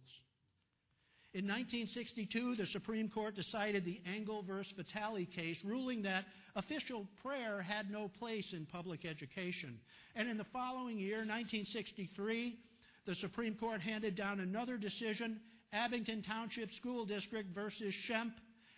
In 1.33 1.45
1962, 1.45 2.55
the 2.55 2.65
Supreme 2.67 3.09
Court 3.09 3.35
decided 3.35 3.85
the 3.85 4.01
Engel 4.11 4.41
versus 4.41 4.73
Vitale 4.75 5.25
case, 5.25 5.59
ruling 5.63 6.01
that 6.03 6.23
official 6.55 7.05
prayer 7.21 7.61
had 7.61 7.91
no 7.91 8.09
place 8.19 8.53
in 8.53 8.65
public 8.65 9.05
education. 9.05 9.79
And 10.15 10.29
in 10.29 10.37
the 10.37 10.45
following 10.45 10.97
year, 10.97 11.17
1963, 11.17 12.57
the 13.07 13.15
Supreme 13.15 13.55
Court 13.55 13.81
handed 13.81 14.15
down 14.15 14.41
another 14.41 14.77
decision, 14.77 15.39
Abington 15.71 16.21
Township 16.21 16.71
School 16.73 17.05
District 17.05 17.55
versus 17.55 17.95
Schempp, 18.07 18.33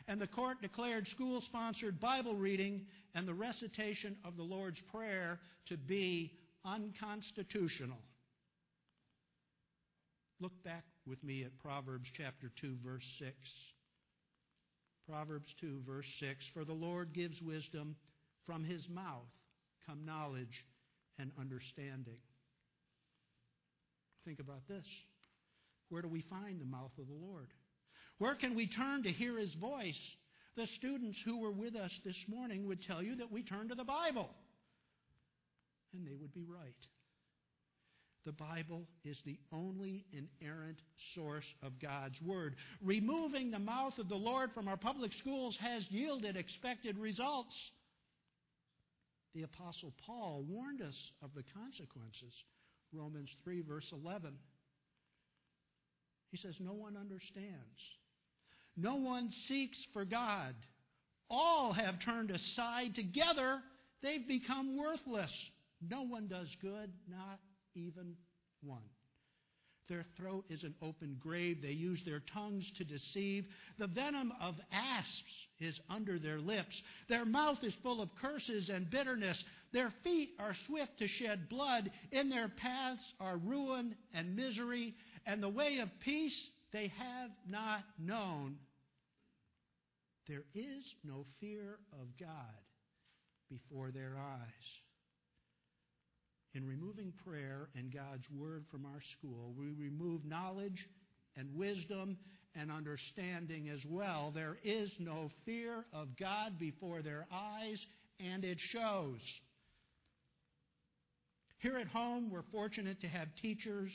and 0.08 0.22
the 0.22 0.28
court 0.28 0.62
declared 0.62 1.08
school 1.08 1.42
sponsored 1.42 2.00
Bible 2.00 2.36
reading 2.36 2.86
and 3.16 3.28
the 3.28 3.34
recitation 3.34 4.16
of 4.24 4.38
the 4.38 4.44
Lord's 4.44 4.80
Prayer 4.92 5.40
to 5.68 5.78
be 5.78 6.32
unconstitutional. 6.64 7.98
Look 10.40 10.64
back 10.64 10.86
with 11.08 11.24
me 11.24 11.44
at 11.44 11.58
Proverbs 11.60 12.10
chapter 12.16 12.52
2, 12.62 12.78
verse 12.86 13.06
6. 13.18 13.34
Proverbs 15.08 15.54
2, 15.60 15.82
verse 15.88 16.08
6 16.20 16.46
For 16.54 16.64
the 16.64 16.74
Lord 16.74 17.14
gives 17.14 17.42
wisdom, 17.42 17.96
from 18.46 18.64
his 18.64 18.88
mouth 18.88 19.28
come 19.88 20.06
knowledge 20.06 20.66
and 21.18 21.32
understanding. 21.40 22.20
Think 24.26 24.40
about 24.40 24.68
this. 24.68 24.86
Where 25.90 26.02
do 26.02 26.08
we 26.08 26.22
find 26.30 26.60
the 26.60 26.66
mouth 26.66 26.92
of 27.00 27.08
the 27.08 27.14
Lord? 27.14 27.48
Where 28.20 28.36
can 28.36 28.56
we 28.56 28.68
turn 28.68 29.04
to 29.04 29.12
hear 29.12 29.38
his 29.38 29.54
voice? 29.56 30.00
The 30.56 30.68
students 30.68 31.20
who 31.24 31.40
were 31.40 31.52
with 31.52 31.76
us 31.76 31.92
this 32.04 32.18
morning 32.28 32.68
would 32.68 32.84
tell 32.84 33.02
you 33.02 33.16
that 33.18 33.32
we 33.32 33.44
turn 33.44 33.70
to 33.70 33.76
the 33.76 33.84
Bible. 33.84 34.30
And 35.94 36.06
they 36.06 36.16
would 36.16 36.34
be 36.34 36.44
right. 36.44 36.76
The 38.26 38.34
Bible 38.34 38.84
is 39.06 39.18
the 39.26 39.40
only 39.52 40.06
inerrant 40.12 40.80
source 41.16 41.46
of 41.64 41.80
God's 41.82 42.22
Word. 42.22 42.56
Removing 42.84 43.50
the 43.50 43.60
mouth 43.60 43.98
of 43.98 44.10
the 44.10 44.16
Lord 44.16 44.52
from 44.54 44.68
our 44.68 44.78
public 44.78 45.14
schools 45.14 45.58
has 45.62 45.86
yielded 45.90 46.36
expected 46.36 46.98
results. 46.98 47.56
The 49.34 49.44
Apostle 49.44 49.94
Paul 50.06 50.44
warned 50.48 50.82
us 50.82 50.98
of 51.24 51.30
the 51.34 51.44
consequences 51.54 52.34
Romans 52.94 53.30
3, 53.44 53.62
verse 53.62 53.92
11. 53.92 54.34
He 56.32 56.38
says, 56.38 56.56
No 56.60 56.74
one 56.74 56.96
understands. 56.98 57.56
No 58.78 58.96
one 58.96 59.30
seeks 59.30 59.86
for 59.94 60.06
God. 60.06 60.56
All 61.30 61.74
have 61.74 62.00
turned 62.00 62.32
aside. 62.32 62.96
Together, 62.96 63.60
they've 64.02 64.28
become 64.28 64.78
worthless. 64.78 65.34
No 65.82 66.04
one 66.04 66.28
does 66.28 66.50
good, 66.62 66.92
not 67.08 67.40
even 67.76 68.16
one. 68.62 68.84
Their 69.90 70.06
throat 70.18 70.46
is 70.50 70.64
an 70.64 70.76
open 70.84 71.18
grave. 71.20 71.64
They 71.64 71.72
use 71.72 72.02
their 72.06 72.22
tongues 72.32 72.72
to 72.78 72.84
deceive. 72.84 73.46
The 73.80 73.88
venom 73.88 74.32
of 74.40 74.56
asps 74.72 75.48
is 75.60 75.80
under 75.90 76.20
their 76.20 76.40
lips. 76.40 76.80
Their 77.10 77.26
mouth 77.26 77.58
is 77.64 77.74
full 77.82 78.00
of 78.00 78.14
curses 78.22 78.70
and 78.70 78.90
bitterness. 78.90 79.44
Their 79.72 79.92
feet 80.04 80.32
are 80.40 80.56
swift 80.68 80.98
to 81.00 81.08
shed 81.08 81.50
blood. 81.50 81.92
In 82.12 82.30
their 82.30 82.50
paths 82.50 83.04
are 83.20 83.38
ruin 83.38 83.96
and 84.14 84.36
misery. 84.36 84.96
And 85.26 85.44
the 85.44 85.50
way 85.50 85.80
of 85.80 85.90
peace 86.00 86.50
they 86.72 86.92
have 86.98 87.32
not 87.48 87.84
known. 87.98 88.58
There 90.28 90.44
is 90.54 90.84
no 91.04 91.26
fear 91.40 91.80
of 91.94 92.08
God 92.20 92.30
before 93.50 93.92
their 93.92 94.16
eyes. 94.18 94.80
In 96.54 96.68
removing 96.68 97.14
prayer 97.26 97.70
and 97.76 97.94
God's 97.94 98.30
Word 98.32 98.66
from 98.72 98.86
our 98.86 99.02
school, 99.18 99.54
we 99.58 99.72
remove 99.72 100.26
knowledge 100.26 100.88
and 101.36 101.56
wisdom 101.56 102.18
and 102.56 102.72
understanding 102.72 103.70
as 103.70 103.80
well. 103.88 104.32
There 104.34 104.58
is 104.64 104.92
no 105.00 105.30
fear 105.46 105.86
of 105.94 106.18
God 106.20 106.58
before 106.60 107.02
their 107.02 107.28
eyes, 107.32 107.84
and 108.20 108.44
it 108.44 108.60
shows. 108.60 109.20
Here 111.60 111.78
at 111.78 111.88
home, 111.88 112.30
we're 112.32 112.44
fortunate 112.54 113.02
to 113.02 113.08
have 113.08 113.28
teachers, 113.42 113.92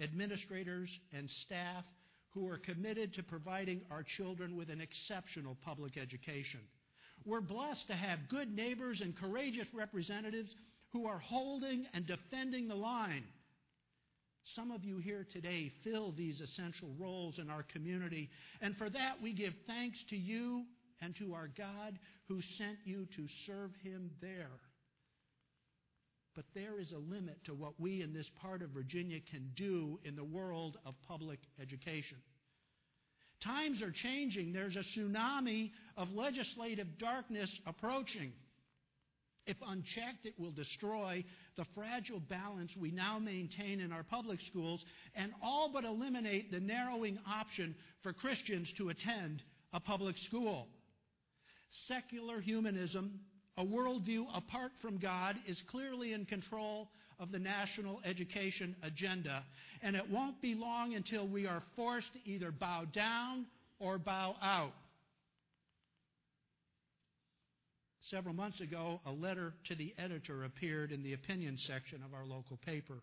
administrators, 0.00 0.90
and 1.12 1.30
staff 1.30 1.84
who 2.30 2.48
are 2.48 2.58
committed 2.58 3.14
to 3.14 3.22
providing 3.22 3.80
our 3.92 4.02
children 4.02 4.56
with 4.56 4.70
an 4.70 4.80
exceptional 4.80 5.56
public 5.64 5.96
education. 5.96 6.60
We're 7.24 7.40
blessed 7.40 7.86
to 7.86 7.94
have 7.94 8.28
good 8.28 8.54
neighbors 8.54 9.00
and 9.02 9.16
courageous 9.16 9.68
representatives 9.72 10.52
who 10.92 11.06
are 11.06 11.20
holding 11.20 11.86
and 11.94 12.06
defending 12.06 12.66
the 12.66 12.74
line. 12.74 13.24
Some 14.54 14.72
of 14.72 14.84
you 14.84 14.98
here 14.98 15.24
today 15.32 15.70
fill 15.84 16.12
these 16.12 16.40
essential 16.40 16.88
roles 16.98 17.38
in 17.38 17.50
our 17.50 17.62
community, 17.72 18.30
and 18.60 18.76
for 18.76 18.90
that 18.90 19.22
we 19.22 19.32
give 19.32 19.54
thanks 19.68 20.02
to 20.10 20.16
you 20.16 20.64
and 21.00 21.14
to 21.16 21.34
our 21.34 21.50
God 21.56 22.00
who 22.26 22.40
sent 22.58 22.78
you 22.84 23.06
to 23.14 23.26
serve 23.46 23.70
Him 23.84 24.10
there. 24.20 24.50
But 26.36 26.44
there 26.54 26.78
is 26.78 26.92
a 26.92 26.98
limit 26.98 27.42
to 27.46 27.54
what 27.54 27.80
we 27.80 28.02
in 28.02 28.12
this 28.12 28.30
part 28.42 28.60
of 28.60 28.70
Virginia 28.70 29.18
can 29.30 29.50
do 29.56 29.98
in 30.04 30.14
the 30.14 30.24
world 30.24 30.76
of 30.84 30.94
public 31.08 31.40
education. 31.60 32.18
Times 33.42 33.82
are 33.82 33.90
changing. 33.90 34.52
There's 34.52 34.76
a 34.76 34.98
tsunami 34.98 35.70
of 35.96 36.10
legislative 36.10 36.98
darkness 36.98 37.50
approaching. 37.66 38.32
If 39.46 39.56
unchecked, 39.66 40.26
it 40.26 40.34
will 40.38 40.50
destroy 40.50 41.24
the 41.56 41.64
fragile 41.74 42.20
balance 42.20 42.72
we 42.76 42.90
now 42.90 43.18
maintain 43.18 43.80
in 43.80 43.92
our 43.92 44.02
public 44.02 44.40
schools 44.40 44.84
and 45.14 45.32
all 45.42 45.70
but 45.72 45.84
eliminate 45.84 46.50
the 46.50 46.60
narrowing 46.60 47.18
option 47.26 47.74
for 48.02 48.12
Christians 48.12 48.72
to 48.76 48.90
attend 48.90 49.42
a 49.72 49.80
public 49.80 50.18
school. 50.18 50.68
Secular 51.86 52.40
humanism, 52.40 53.20
a 53.58 53.64
worldview 53.64 54.26
apart 54.34 54.72
from 54.82 54.98
God, 54.98 55.36
is 55.46 55.62
clearly 55.70 56.12
in 56.12 56.26
control 56.26 56.88
of 57.18 57.32
the 57.32 57.38
national 57.38 58.00
education 58.04 58.76
agenda, 58.82 59.42
and 59.82 59.96
it 59.96 60.10
won't 60.10 60.40
be 60.42 60.54
long 60.54 60.94
until 60.94 61.26
we 61.26 61.46
are 61.46 61.62
forced 61.74 62.12
to 62.12 62.30
either 62.30 62.50
bow 62.50 62.84
down 62.92 63.46
or 63.78 63.98
bow 63.98 64.36
out. 64.42 64.72
Several 68.10 68.34
months 68.34 68.60
ago, 68.60 69.00
a 69.04 69.10
letter 69.10 69.52
to 69.68 69.74
the 69.74 69.92
editor 69.98 70.44
appeared 70.44 70.92
in 70.92 71.02
the 71.02 71.14
opinion 71.14 71.58
section 71.58 72.02
of 72.04 72.14
our 72.14 72.24
local 72.24 72.56
paper. 72.64 73.00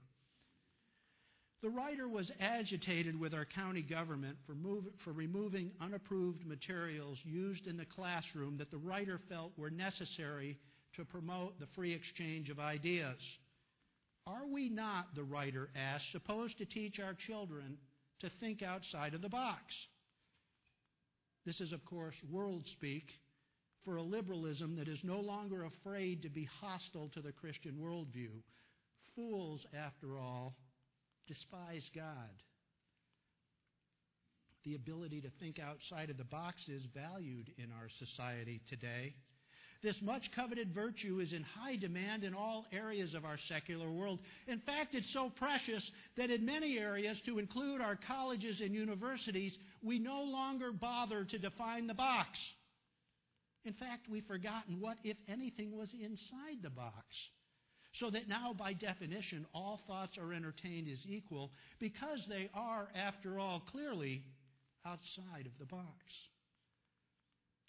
The 1.63 1.69
writer 1.69 2.09
was 2.09 2.29
agitated 2.41 3.17
with 3.17 3.33
our 3.33 3.45
county 3.45 3.81
government 3.81 4.35
for, 4.45 4.53
move, 4.53 4.83
for, 5.05 5.13
removing 5.13 5.71
unapproved 5.79 6.45
materials 6.45 7.17
used 7.23 7.67
in 7.67 7.77
the 7.77 7.85
classroom 7.85 8.57
that 8.57 8.69
the 8.69 8.77
writer 8.77 9.17
felt 9.29 9.57
were 9.57 9.69
necessary 9.69 10.59
to 10.97 11.05
promote 11.05 11.57
the 11.61 11.67
free 11.73 11.93
exchange 11.93 12.49
of 12.49 12.59
ideas. 12.59 13.17
Are 14.27 14.45
we 14.45 14.67
not, 14.67 15.15
the 15.15 15.23
writer 15.23 15.69
asked, 15.73 16.11
supposed 16.11 16.57
to 16.57 16.65
teach 16.65 16.99
our 16.99 17.13
children 17.27 17.77
to 18.19 18.29
think 18.41 18.61
outside 18.61 19.13
of 19.13 19.21
the 19.21 19.29
box? 19.29 19.63
This 21.45 21.61
is, 21.61 21.71
of 21.71 21.85
course, 21.85 22.15
world 22.29 22.63
speak 22.73 23.05
for 23.85 23.95
a 23.95 24.03
liberalism 24.03 24.75
that 24.75 24.89
is 24.89 24.99
no 25.01 25.21
longer 25.21 25.63
afraid 25.63 26.23
to 26.23 26.29
be 26.29 26.47
hostile 26.59 27.09
to 27.13 27.21
the 27.21 27.31
Christian 27.31 27.77
worldview. 27.81 28.31
Fools, 29.15 29.65
after 29.73 30.17
all, 30.17 30.55
despise 31.27 31.89
God. 31.95 32.43
The 34.65 34.75
ability 34.75 35.21
to 35.21 35.29
think 35.39 35.59
outside 35.59 36.09
of 36.09 36.17
the 36.17 36.23
box 36.23 36.69
is 36.69 36.83
valued 36.93 37.51
in 37.57 37.71
our 37.71 37.89
society 37.99 38.61
today. 38.69 39.13
This 39.83 40.01
much 40.01 40.31
coveted 40.33 40.73
virtue 40.73 41.19
is 41.19 41.33
in 41.33 41.43
high 41.43 41.75
demand 41.75 42.23
in 42.23 42.33
all 42.33 42.65
areas 42.71 43.13
of 43.13 43.25
our 43.25 43.37
secular 43.49 43.91
world. 43.91 44.19
In 44.47 44.59
fact, 44.59 44.95
it's 44.95 45.11
so 45.11 45.29
precious 45.29 45.91
that 46.15 46.29
in 46.29 46.45
many 46.45 46.77
areas, 46.77 47.21
to 47.25 47.37
include 47.37 47.81
our 47.81 47.97
colleges 48.07 48.61
and 48.61 48.73
universities, 48.73 49.57
we 49.81 49.99
no 49.99 50.23
longer 50.23 50.71
bother 50.71 51.25
to 51.25 51.37
define 51.37 51.87
the 51.87 51.93
box. 51.93 52.39
In 53.65 53.73
fact, 53.73 54.07
we've 54.09 54.25
forgotten 54.25 54.79
what, 54.79 54.95
if 55.03 55.17
anything, 55.27 55.77
was 55.77 55.93
inside 55.93 56.61
the 56.61 56.69
box. 56.69 57.05
So 57.93 58.09
that 58.09 58.27
now, 58.27 58.53
by 58.57 58.73
definition, 58.73 59.45
all 59.53 59.79
thoughts 59.87 60.17
are 60.17 60.33
entertained 60.33 60.87
as 60.91 61.05
equal 61.07 61.51
because 61.79 62.25
they 62.27 62.49
are, 62.53 62.87
after 62.95 63.39
all, 63.39 63.61
clearly 63.71 64.23
outside 64.85 65.45
of 65.45 65.51
the 65.59 65.65
box. 65.65 66.03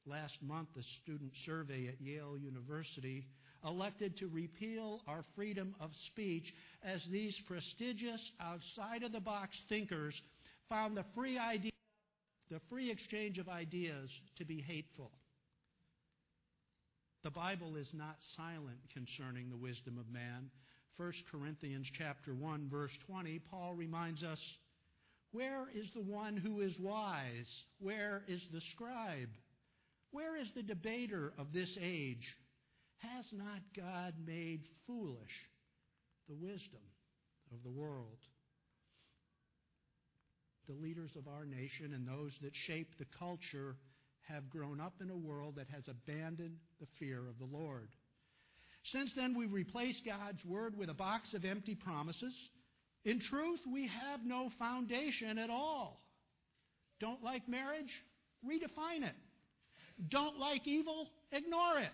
Last 0.06 0.36
month, 0.42 0.68
a 0.78 0.82
student 1.02 1.32
survey 1.44 1.88
at 1.88 2.00
Yale 2.00 2.38
University 2.38 3.26
elected 3.64 4.16
to 4.18 4.28
repeal 4.28 5.00
our 5.06 5.24
freedom 5.34 5.74
of 5.80 5.90
speech 6.06 6.52
as 6.82 7.02
these 7.10 7.38
prestigious, 7.46 8.20
outside 8.40 9.02
of 9.02 9.12
the 9.12 9.20
box 9.20 9.58
thinkers 9.68 10.20
found 10.68 10.96
the 10.96 11.04
free 11.14 11.38
idea, 11.38 11.70
the 12.50 12.60
free 12.68 12.90
exchange 12.90 13.38
of 13.38 13.48
ideas 13.48 14.10
to 14.36 14.44
be 14.44 14.60
hateful. 14.60 15.10
The 17.24 17.30
Bible 17.30 17.76
is 17.76 17.88
not 17.94 18.16
silent 18.36 18.76
concerning 18.92 19.48
the 19.48 19.56
wisdom 19.56 19.96
of 19.96 20.12
man. 20.12 20.50
1 20.98 21.12
Corinthians 21.32 21.90
chapter 21.96 22.34
1 22.34 22.68
verse 22.70 22.92
20, 23.06 23.38
Paul 23.50 23.72
reminds 23.72 24.22
us, 24.22 24.38
where 25.32 25.64
is 25.74 25.88
the 25.94 26.02
one 26.02 26.36
who 26.36 26.60
is 26.60 26.78
wise? 26.78 27.50
Where 27.80 28.24
is 28.28 28.42
the 28.52 28.60
scribe? 28.72 29.30
Where 30.10 30.36
is 30.36 30.48
the 30.54 30.62
debater 30.62 31.32
of 31.38 31.50
this 31.50 31.74
age? 31.80 32.36
Has 32.98 33.24
not 33.32 33.60
God 33.74 34.14
made 34.26 34.60
foolish 34.86 35.48
the 36.28 36.34
wisdom 36.34 36.82
of 37.52 37.62
the 37.64 37.70
world? 37.70 38.18
The 40.68 40.74
leaders 40.74 41.10
of 41.16 41.26
our 41.26 41.46
nation 41.46 41.94
and 41.94 42.06
those 42.06 42.32
that 42.42 42.54
shape 42.66 42.90
the 42.98 43.06
culture 43.18 43.76
have 44.28 44.50
grown 44.50 44.80
up 44.80 44.94
in 45.00 45.10
a 45.10 45.16
world 45.16 45.56
that 45.56 45.68
has 45.68 45.88
abandoned 45.88 46.56
the 46.80 46.86
fear 46.98 47.18
of 47.28 47.38
the 47.38 47.56
Lord. 47.56 47.88
Since 48.84 49.14
then, 49.14 49.34
we've 49.36 49.52
replaced 49.52 50.04
God's 50.04 50.44
word 50.44 50.76
with 50.76 50.90
a 50.90 50.94
box 50.94 51.34
of 51.34 51.44
empty 51.44 51.74
promises. 51.74 52.34
In 53.04 53.20
truth, 53.20 53.60
we 53.70 53.88
have 53.88 54.20
no 54.24 54.50
foundation 54.58 55.38
at 55.38 55.50
all. 55.50 56.00
Don't 57.00 57.22
like 57.22 57.48
marriage? 57.48 58.02
Redefine 58.46 59.02
it. 59.02 59.14
Don't 60.08 60.38
like 60.38 60.66
evil? 60.66 61.08
Ignore 61.32 61.78
it. 61.80 61.92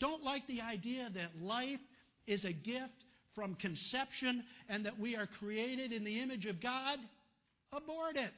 Don't 0.00 0.22
like 0.22 0.46
the 0.46 0.60
idea 0.60 1.10
that 1.14 1.42
life 1.42 1.80
is 2.26 2.44
a 2.44 2.52
gift 2.52 3.04
from 3.34 3.54
conception 3.56 4.44
and 4.68 4.86
that 4.86 4.98
we 4.98 5.16
are 5.16 5.26
created 5.38 5.92
in 5.92 6.04
the 6.04 6.20
image 6.20 6.46
of 6.46 6.60
God? 6.60 6.98
Abort 7.72 8.16
it. 8.16 8.32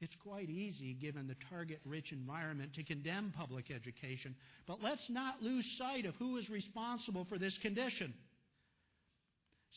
It's 0.00 0.16
quite 0.22 0.48
easy, 0.48 0.94
given 0.94 1.26
the 1.26 1.36
target 1.50 1.80
rich 1.84 2.10
environment, 2.10 2.74
to 2.74 2.84
condemn 2.84 3.34
public 3.36 3.70
education. 3.70 4.34
But 4.66 4.82
let's 4.82 5.10
not 5.10 5.42
lose 5.42 5.76
sight 5.76 6.06
of 6.06 6.14
who 6.14 6.38
is 6.38 6.48
responsible 6.48 7.26
for 7.26 7.36
this 7.36 7.56
condition. 7.58 8.14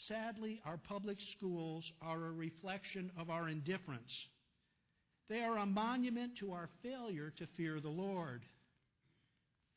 Sadly, 0.07 0.61
our 0.65 0.77
public 0.77 1.17
schools 1.35 1.91
are 2.01 2.25
a 2.25 2.31
reflection 2.31 3.11
of 3.17 3.29
our 3.29 3.49
indifference. 3.49 4.11
They 5.29 5.41
are 5.41 5.57
a 5.57 5.65
monument 5.65 6.37
to 6.39 6.53
our 6.53 6.69
failure 6.81 7.33
to 7.37 7.47
fear 7.57 7.81
the 7.81 7.89
Lord. 7.89 8.43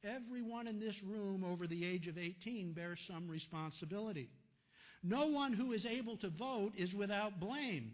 Everyone 0.04 0.68
in 0.68 0.78
this 0.78 0.96
room 1.02 1.44
over 1.44 1.66
the 1.66 1.84
age 1.84 2.06
of 2.06 2.18
18 2.18 2.72
bears 2.72 3.00
some 3.08 3.28
responsibility. 3.28 4.30
No 5.02 5.26
one 5.26 5.52
who 5.52 5.72
is 5.72 5.84
able 5.84 6.16
to 6.18 6.30
vote 6.30 6.72
is 6.76 6.94
without 6.94 7.40
blame 7.40 7.92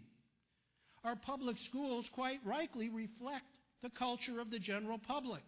our 1.03 1.15
public 1.15 1.57
schools 1.69 2.09
quite 2.13 2.39
rightly 2.45 2.89
reflect 2.89 3.45
the 3.81 3.89
culture 3.89 4.39
of 4.39 4.49
the 4.49 4.59
general 4.59 4.97
public. 4.97 5.43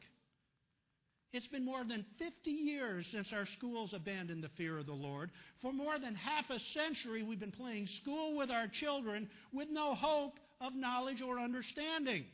It's 1.31 1.47
been 1.47 1.65
more 1.65 1.83
than 1.83 2.05
50 2.17 2.49
years 2.49 3.05
since 3.11 3.33
our 3.33 3.45
schools 3.57 3.93
abandoned 3.93 4.43
the 4.43 4.49
fear 4.57 4.77
of 4.77 4.85
the 4.85 4.93
Lord. 4.93 5.31
For 5.61 5.73
more 5.73 5.99
than 5.99 6.15
half 6.15 6.49
a 6.49 6.59
century, 6.73 7.23
we've 7.23 7.39
been 7.39 7.51
playing 7.51 7.87
school 8.01 8.37
with 8.37 8.49
our 8.49 8.67
children 8.67 9.29
with 9.51 9.67
no 9.69 9.95
hope 9.95 10.33
of 10.61 10.73
knowledge 10.73 11.21
or 11.21 11.39
understanding. 11.39 12.25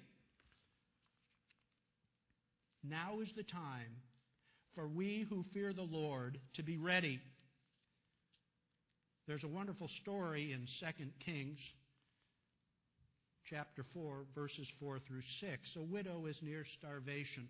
Now 2.84 3.22
is 3.22 3.32
the 3.36 3.44
time 3.44 4.02
for 4.76 4.88
we 4.88 5.26
who 5.30 5.46
fear 5.54 5.74
the 5.74 5.82
Lord 5.82 6.40
to 6.56 6.64
be 6.64 6.78
ready. 6.78 7.20
There's 9.28 9.44
a 9.44 9.48
wonderful 9.48 9.90
story 10.02 10.54
in 10.54 10.68
2 10.80 11.06
Kings 11.26 11.60
chapter 13.52 13.84
4, 13.94 14.24
verses 14.34 14.68
4 14.80 15.00
through 15.00 15.22
6. 15.42 15.76
A 15.76 15.84
widow 15.84 16.26
is 16.26 16.38
near 16.42 16.66
starvation 16.80 17.50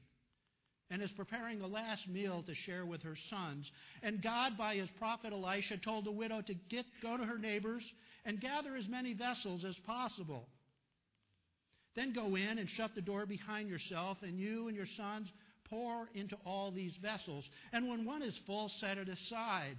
and 0.90 1.02
is 1.02 1.12
preparing 1.12 1.60
the 1.60 1.68
last 1.68 2.08
meal 2.10 2.44
to 2.46 2.56
share 2.56 2.86
with 2.86 3.04
her 3.04 3.16
sons. 3.30 3.72
And 4.02 4.22
God, 4.22 4.58
by 4.58 4.76
his 4.76 4.90
prophet 4.98 5.32
Elisha, 5.32 5.78
told 5.78 6.06
the 6.06 6.12
widow 6.12 6.42
to 6.42 6.54
get, 6.70 6.86
go 7.02 7.18
to 7.18 7.24
her 7.24 7.38
neighbors 7.38 7.84
and 8.26 8.42
gather 8.42 8.76
as 8.76 8.88
many 8.90 9.14
vessels 9.14 9.64
as 9.64 9.76
possible. 9.86 10.48
Then 11.96 12.14
go 12.14 12.36
in 12.36 12.58
and 12.58 12.68
shut 12.68 12.96
the 12.96 13.02
door 13.02 13.26
behind 13.26 13.70
yourself, 13.70 14.18
and 14.22 14.40
you 14.40 14.68
and 14.68 14.76
your 14.76 14.88
sons 14.98 15.32
pour 15.70 16.10
into 16.16 16.36
all 16.46 16.72
these 16.72 16.96
vessels. 17.02 17.48
And 17.72 17.88
when 17.88 18.06
one 18.06 18.24
is 18.24 18.38
full, 18.46 18.70
set 18.80 18.98
it 18.98 19.08
aside. 19.08 19.78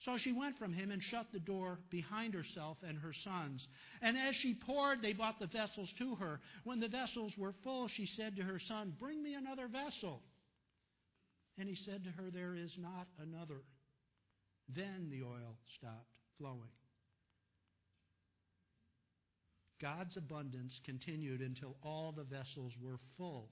So 0.00 0.16
she 0.16 0.32
went 0.32 0.58
from 0.58 0.72
him 0.72 0.90
and 0.90 1.02
shut 1.02 1.26
the 1.30 1.38
door 1.38 1.78
behind 1.90 2.32
herself 2.32 2.78
and 2.86 2.98
her 2.98 3.12
sons. 3.12 3.66
And 4.00 4.16
as 4.16 4.34
she 4.34 4.54
poured, 4.54 5.02
they 5.02 5.12
brought 5.12 5.38
the 5.38 5.46
vessels 5.46 5.92
to 5.98 6.14
her. 6.14 6.40
When 6.64 6.80
the 6.80 6.88
vessels 6.88 7.36
were 7.36 7.54
full, 7.62 7.86
she 7.88 8.06
said 8.06 8.36
to 8.36 8.42
her 8.42 8.58
son, 8.58 8.94
Bring 8.98 9.22
me 9.22 9.34
another 9.34 9.68
vessel. 9.68 10.22
And 11.58 11.68
he 11.68 11.74
said 11.74 12.04
to 12.04 12.10
her, 12.10 12.30
There 12.30 12.54
is 12.54 12.74
not 12.78 13.08
another. 13.18 13.62
Then 14.74 15.10
the 15.10 15.22
oil 15.22 15.58
stopped 15.76 16.08
flowing. 16.38 16.70
God's 19.82 20.16
abundance 20.16 20.80
continued 20.84 21.40
until 21.42 21.76
all 21.82 22.12
the 22.12 22.24
vessels 22.24 22.72
were 22.80 22.98
full. 23.18 23.50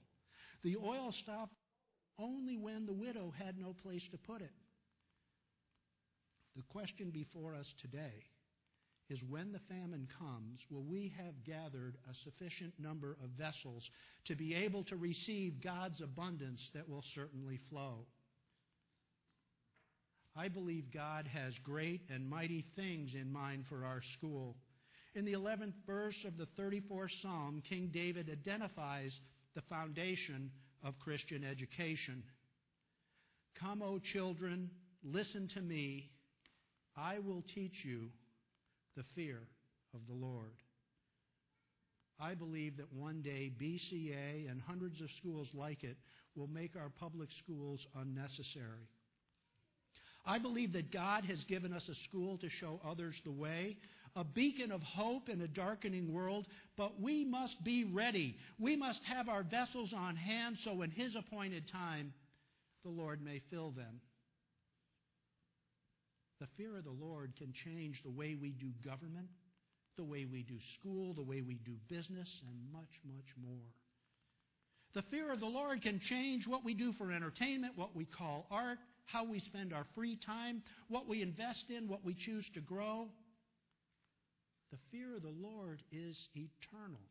The 0.63 0.77
oil 0.77 1.11
stopped 1.11 1.53
only 2.17 2.57
when 2.57 2.87
the 2.87 2.93
widow 2.93 3.33
had 3.37 3.57
no 3.57 3.73
place 3.83 4.07
to 4.11 4.17
put 4.17 4.41
it. 4.41 4.51
The 6.59 6.73
question 6.73 7.09
before 7.09 7.55
us 7.55 7.73
today 7.81 8.25
is 9.09 9.23
when 9.23 9.53
the 9.53 9.61
famine 9.73 10.09
comes, 10.19 10.59
will 10.69 10.83
we 10.83 11.13
have 11.15 11.45
gathered 11.45 11.95
a 12.11 12.13
sufficient 12.25 12.73
number 12.77 13.15
of 13.23 13.29
vessels 13.29 13.89
to 14.25 14.35
be 14.35 14.53
able 14.53 14.83
to 14.83 14.97
receive 14.97 15.63
God's 15.63 16.01
abundance 16.01 16.59
that 16.73 16.89
will 16.89 17.05
certainly 17.15 17.61
flow? 17.69 18.07
I 20.35 20.49
believe 20.49 20.91
God 20.93 21.27
has 21.27 21.53
great 21.63 22.01
and 22.13 22.29
mighty 22.29 22.65
things 22.75 23.11
in 23.15 23.31
mind 23.31 23.63
for 23.69 23.85
our 23.85 24.01
school. 24.17 24.57
In 25.15 25.23
the 25.23 25.33
11th 25.35 25.75
verse 25.87 26.25
of 26.27 26.35
the 26.35 26.47
34th 26.61 27.21
Psalm, 27.21 27.63
King 27.69 27.89
David 27.93 28.29
identifies 28.29 29.17
the 29.55 29.61
foundation 29.61 30.51
of 30.83 30.99
Christian 30.99 31.45
education. 31.45 32.21
Come, 33.57 33.81
O 33.81 33.97
children, 33.97 34.69
listen 35.05 35.47
to 35.53 35.61
me. 35.61 36.09
I 36.99 37.19
will 37.19 37.43
teach 37.53 37.83
you 37.85 38.09
the 38.97 39.03
fear 39.15 39.39
of 39.93 40.01
the 40.07 40.13
Lord. 40.13 40.53
I 42.19 42.33
believe 42.33 42.77
that 42.77 42.91
one 42.91 43.21
day 43.21 43.51
BCA 43.57 44.51
and 44.51 44.61
hundreds 44.61 44.99
of 44.99 45.09
schools 45.17 45.47
like 45.53 45.83
it 45.83 45.97
will 46.35 46.47
make 46.47 46.75
our 46.75 46.89
public 46.89 47.29
schools 47.43 47.85
unnecessary. 47.95 48.89
I 50.25 50.37
believe 50.37 50.73
that 50.73 50.91
God 50.91 51.23
has 51.25 51.43
given 51.45 51.73
us 51.73 51.87
a 51.87 51.95
school 52.07 52.37
to 52.39 52.49
show 52.49 52.81
others 52.85 53.19
the 53.23 53.31
way, 53.31 53.77
a 54.15 54.23
beacon 54.23 54.71
of 54.71 54.81
hope 54.83 55.29
in 55.29 55.41
a 55.41 55.47
darkening 55.47 56.11
world, 56.11 56.47
but 56.75 56.99
we 56.99 57.23
must 57.23 57.63
be 57.63 57.85
ready. 57.85 58.35
We 58.59 58.75
must 58.75 59.01
have 59.05 59.29
our 59.29 59.43
vessels 59.43 59.93
on 59.95 60.17
hand 60.17 60.57
so 60.63 60.81
in 60.81 60.91
His 60.91 61.15
appointed 61.15 61.69
time 61.71 62.13
the 62.83 62.91
Lord 62.91 63.21
may 63.23 63.41
fill 63.49 63.71
them. 63.71 64.01
The 66.39 66.47
fear 66.57 66.77
of 66.77 66.85
the 66.85 66.91
Lord 66.91 67.33
can 67.37 67.53
change 67.53 68.01
the 68.03 68.09
way 68.09 68.35
we 68.39 68.51
do 68.51 68.71
government, 68.83 69.27
the 69.97 70.03
way 70.03 70.25
we 70.25 70.43
do 70.43 70.57
school, 70.79 71.13
the 71.13 71.23
way 71.23 71.41
we 71.41 71.55
do 71.55 71.73
business, 71.89 72.29
and 72.47 72.71
much, 72.71 72.99
much 73.05 73.27
more. 73.41 73.67
The 74.93 75.03
fear 75.11 75.31
of 75.31 75.39
the 75.39 75.45
Lord 75.45 75.81
can 75.81 75.99
change 75.99 76.47
what 76.47 76.63
we 76.63 76.73
do 76.73 76.93
for 76.93 77.11
entertainment, 77.11 77.73
what 77.75 77.95
we 77.95 78.05
call 78.05 78.47
art, 78.49 78.79
how 79.05 79.25
we 79.25 79.39
spend 79.39 79.73
our 79.73 79.85
free 79.95 80.15
time, 80.15 80.63
what 80.87 81.07
we 81.07 81.21
invest 81.21 81.65
in, 81.69 81.87
what 81.87 82.05
we 82.05 82.13
choose 82.15 82.49
to 82.53 82.61
grow. 82.61 83.09
The 84.71 84.77
fear 84.91 85.15
of 85.15 85.21
the 85.21 85.33
Lord 85.41 85.81
is 85.91 86.17
eternal. 86.35 87.01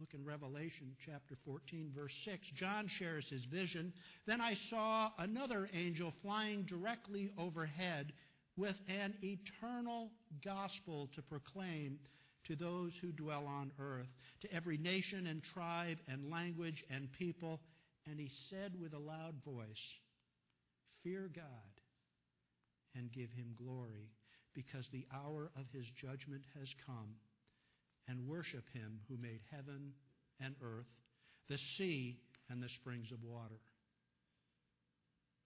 Look 0.00 0.14
in 0.14 0.24
Revelation 0.24 0.96
chapter 1.04 1.36
14, 1.44 1.92
verse 1.94 2.14
6. 2.24 2.40
John 2.56 2.88
shares 2.88 3.28
his 3.28 3.44
vision. 3.44 3.92
Then 4.26 4.40
I 4.40 4.54
saw 4.70 5.10
another 5.18 5.68
angel 5.74 6.14
flying 6.22 6.62
directly 6.62 7.30
overhead 7.36 8.14
with 8.56 8.76
an 8.88 9.12
eternal 9.22 10.10
gospel 10.42 11.10
to 11.14 11.20
proclaim 11.20 11.98
to 12.46 12.56
those 12.56 12.92
who 13.02 13.12
dwell 13.12 13.44
on 13.46 13.72
earth, 13.78 14.08
to 14.40 14.50
every 14.50 14.78
nation 14.78 15.26
and 15.26 15.42
tribe 15.52 15.98
and 16.08 16.30
language 16.30 16.82
and 16.88 17.12
people. 17.12 17.60
And 18.06 18.18
he 18.18 18.30
said 18.48 18.72
with 18.80 18.94
a 18.94 18.98
loud 18.98 19.34
voice, 19.44 19.66
Fear 21.04 21.30
God 21.36 21.44
and 22.96 23.12
give 23.12 23.30
him 23.32 23.54
glory, 23.54 24.08
because 24.54 24.88
the 24.92 25.06
hour 25.12 25.50
of 25.56 25.66
his 25.74 25.84
judgment 26.00 26.44
has 26.58 26.68
come 26.86 27.16
and 28.08 28.28
worship 28.28 28.64
him 28.72 29.00
who 29.08 29.16
made 29.16 29.40
heaven 29.50 29.92
and 30.40 30.54
earth, 30.62 30.86
the 31.48 31.58
sea 31.76 32.18
and 32.48 32.62
the 32.62 32.68
springs 32.80 33.10
of 33.12 33.22
water. 33.22 33.60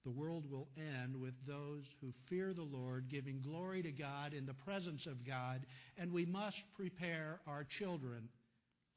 The 0.05 0.11
world 0.11 0.45
will 0.51 0.69
end 0.77 1.19
with 1.19 1.35
those 1.47 1.85
who 2.01 2.12
fear 2.29 2.53
the 2.53 2.62
Lord, 2.62 3.09
giving 3.09 3.40
glory 3.40 3.83
to 3.83 3.90
God 3.90 4.35
in 4.35 4.45
the 4.45 4.53
presence 4.53 5.07
of 5.07 5.27
God, 5.27 5.64
and 5.97 6.12
we 6.12 6.27
must 6.27 6.61
prepare 6.77 7.40
our 7.47 7.67
children 7.79 8.29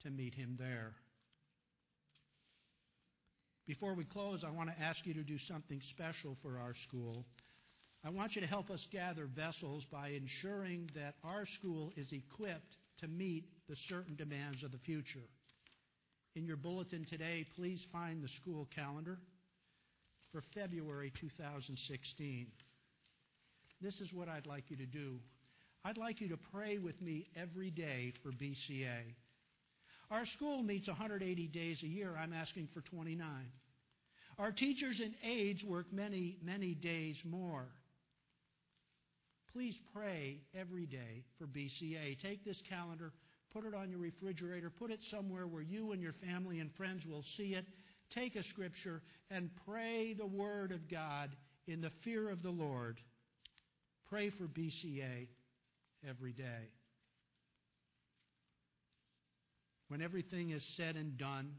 to 0.04 0.10
meet 0.10 0.36
him 0.36 0.58
there. 0.60 0.94
Before 3.68 3.94
we 3.94 4.04
close, 4.04 4.44
I 4.46 4.52
want 4.52 4.70
to 4.70 4.82
ask 4.82 5.00
you 5.06 5.14
to 5.14 5.24
do 5.24 5.38
something 5.48 5.82
special 5.92 6.38
for 6.42 6.58
our 6.58 6.74
school. 6.88 7.26
I 8.04 8.10
want 8.10 8.36
you 8.36 8.42
to 8.42 8.48
help 8.48 8.70
us 8.70 8.86
gather 8.92 9.28
vessels 9.34 9.86
by 9.92 10.10
ensuring 10.10 10.90
that 10.96 11.16
our 11.24 11.46
school 11.58 11.92
is 11.96 12.12
equipped 12.12 12.76
to 13.00 13.08
meet 13.08 13.46
the 13.70 13.76
certain 13.88 14.16
demands 14.16 14.64
of 14.64 14.72
the 14.72 14.80
future. 14.80 15.28
In 16.36 16.46
your 16.46 16.58
bulletin 16.58 17.06
today, 17.10 17.46
please 17.56 17.86
find 17.92 18.24
the 18.24 18.30
school 18.42 18.68
calendar 18.76 19.18
for 20.32 20.42
February 20.54 21.12
2016. 21.20 22.48
This 23.82 24.00
is 24.02 24.12
what 24.14 24.28
I'd 24.28 24.46
like 24.46 24.66
you 24.70 24.78
to 24.78 24.86
do. 24.86 25.20
I'd 25.86 25.98
like 25.98 26.22
you 26.22 26.30
to 26.30 26.38
pray 26.52 26.78
with 26.78 27.02
me 27.02 27.28
every 27.36 27.72
day 27.72 28.14
for 28.24 28.32
BCA. 28.32 29.16
Our 30.10 30.26
school 30.26 30.64
meets 30.64 30.88
180 30.88 31.48
days 31.48 31.80
a 31.84 31.88
year. 31.88 32.16
I'm 32.18 32.34
asking 32.34 32.70
for 32.74 32.82
29. 32.82 33.28
Our 34.40 34.52
teachers 34.52 35.02
and 35.04 35.14
aides 35.24 35.64
work 35.64 35.92
many, 35.92 36.38
many 36.44 36.74
days 36.76 37.18
more. 37.26 37.68
Please 39.54 39.76
pray 39.94 40.42
every 40.56 40.86
day 40.86 41.24
for 41.38 41.48
BCA. 41.48 42.20
Take 42.20 42.46
this 42.46 42.62
calendar, 42.70 43.14
put 43.52 43.66
it 43.66 43.74
on 43.74 43.90
your 43.90 44.00
refrigerator, 44.00 44.70
put 44.70 44.92
it 44.92 45.00
somewhere 45.10 45.48
where 45.48 45.62
you 45.62 45.92
and 45.92 46.02
your 46.02 46.14
family 46.14 46.60
and 46.60 46.74
friends 46.76 47.06
will 47.06 47.24
see 47.38 47.54
it. 47.54 47.66
Take 48.14 48.36
a 48.36 48.44
scripture 48.44 49.02
and 49.32 49.50
pray 49.66 50.14
the 50.14 50.26
Word 50.26 50.72
of 50.72 50.90
God 50.90 51.36
in 51.68 51.82
the 51.82 51.92
fear 52.04 52.30
of 52.30 52.44
the 52.44 52.50
Lord. 52.50 53.00
Pray 54.10 54.30
for 54.30 54.46
BCA 54.46 55.28
every 56.08 56.34
day. 56.34 56.72
When 59.90 60.02
everything 60.02 60.52
is 60.52 60.66
said 60.76 60.96
and 60.96 61.18
done, 61.18 61.54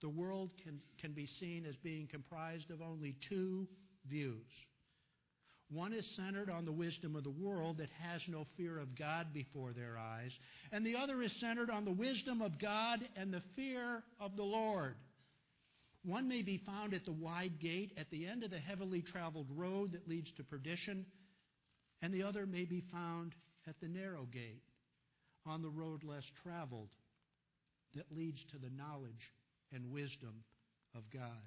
the 0.00 0.08
world 0.08 0.50
can, 0.62 0.80
can 1.00 1.12
be 1.12 1.26
seen 1.26 1.64
as 1.68 1.76
being 1.76 2.06
comprised 2.06 2.70
of 2.70 2.80
only 2.82 3.16
two 3.28 3.68
views. 4.08 4.46
One 5.72 5.94
is 5.94 6.06
centered 6.16 6.50
on 6.50 6.66
the 6.66 6.72
wisdom 6.72 7.16
of 7.16 7.24
the 7.24 7.30
world 7.30 7.78
that 7.78 7.88
has 8.00 8.20
no 8.28 8.46
fear 8.56 8.78
of 8.78 8.94
God 8.96 9.28
before 9.32 9.72
their 9.72 9.96
eyes, 9.96 10.32
and 10.70 10.84
the 10.84 10.96
other 10.96 11.22
is 11.22 11.32
centered 11.40 11.70
on 11.70 11.86
the 11.86 11.92
wisdom 11.92 12.42
of 12.42 12.58
God 12.58 13.00
and 13.16 13.32
the 13.32 13.42
fear 13.56 14.02
of 14.20 14.36
the 14.36 14.42
Lord. 14.42 14.96
One 16.04 16.28
may 16.28 16.42
be 16.42 16.58
found 16.58 16.92
at 16.92 17.04
the 17.06 17.12
wide 17.12 17.58
gate 17.58 17.92
at 17.96 18.10
the 18.10 18.26
end 18.26 18.42
of 18.42 18.50
the 18.50 18.58
heavily 18.58 19.00
traveled 19.00 19.46
road 19.54 19.92
that 19.92 20.08
leads 20.08 20.30
to 20.32 20.44
perdition, 20.44 21.06
and 22.02 22.12
the 22.12 22.24
other 22.24 22.44
may 22.44 22.64
be 22.64 22.82
found 22.92 23.34
at 23.66 23.80
the 23.80 23.88
narrow 23.88 24.26
gate 24.30 24.62
on 25.46 25.62
the 25.62 25.70
road 25.70 26.04
less 26.04 26.28
traveled 26.42 26.88
that 27.94 28.12
leads 28.14 28.44
to 28.50 28.58
the 28.58 28.70
knowledge 28.76 29.30
and 29.72 29.90
wisdom 29.90 30.44
of 30.94 31.02
God. 31.10 31.42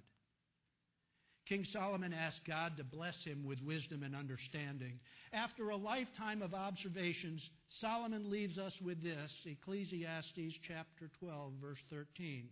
King 1.48 1.64
Solomon 1.72 2.12
asked 2.12 2.42
God 2.48 2.78
to 2.78 2.84
bless 2.84 3.24
him 3.24 3.46
with 3.46 3.62
wisdom 3.62 4.02
and 4.02 4.16
understanding. 4.16 5.00
After 5.32 5.70
a 5.70 5.76
lifetime 5.76 6.42
of 6.42 6.56
observations, 6.56 7.48
Solomon 7.70 8.32
leaves 8.32 8.58
us 8.58 8.74
with 8.84 9.04
this 9.04 9.32
Ecclesiastes 9.46 10.60
chapter 10.68 11.12
12, 11.20 11.54
verse 11.62 11.84
13. 11.92 12.50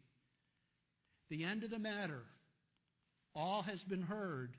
The 1.30 1.44
end 1.44 1.64
of 1.64 1.72
the 1.72 1.80
matter, 1.80 2.22
all 3.34 3.64
has 3.64 3.80
been 3.90 4.04
heard. 4.04 4.56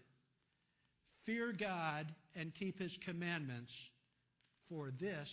Fear 1.26 1.54
God 1.58 2.12
and 2.34 2.52
keep 2.54 2.78
his 2.78 2.96
commandments, 3.04 3.72
for 4.68 4.90
this 5.00 5.30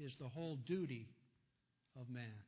is 0.00 0.14
the 0.18 0.28
whole 0.28 0.56
duty 0.66 1.06
of 2.00 2.08
man. 2.08 2.47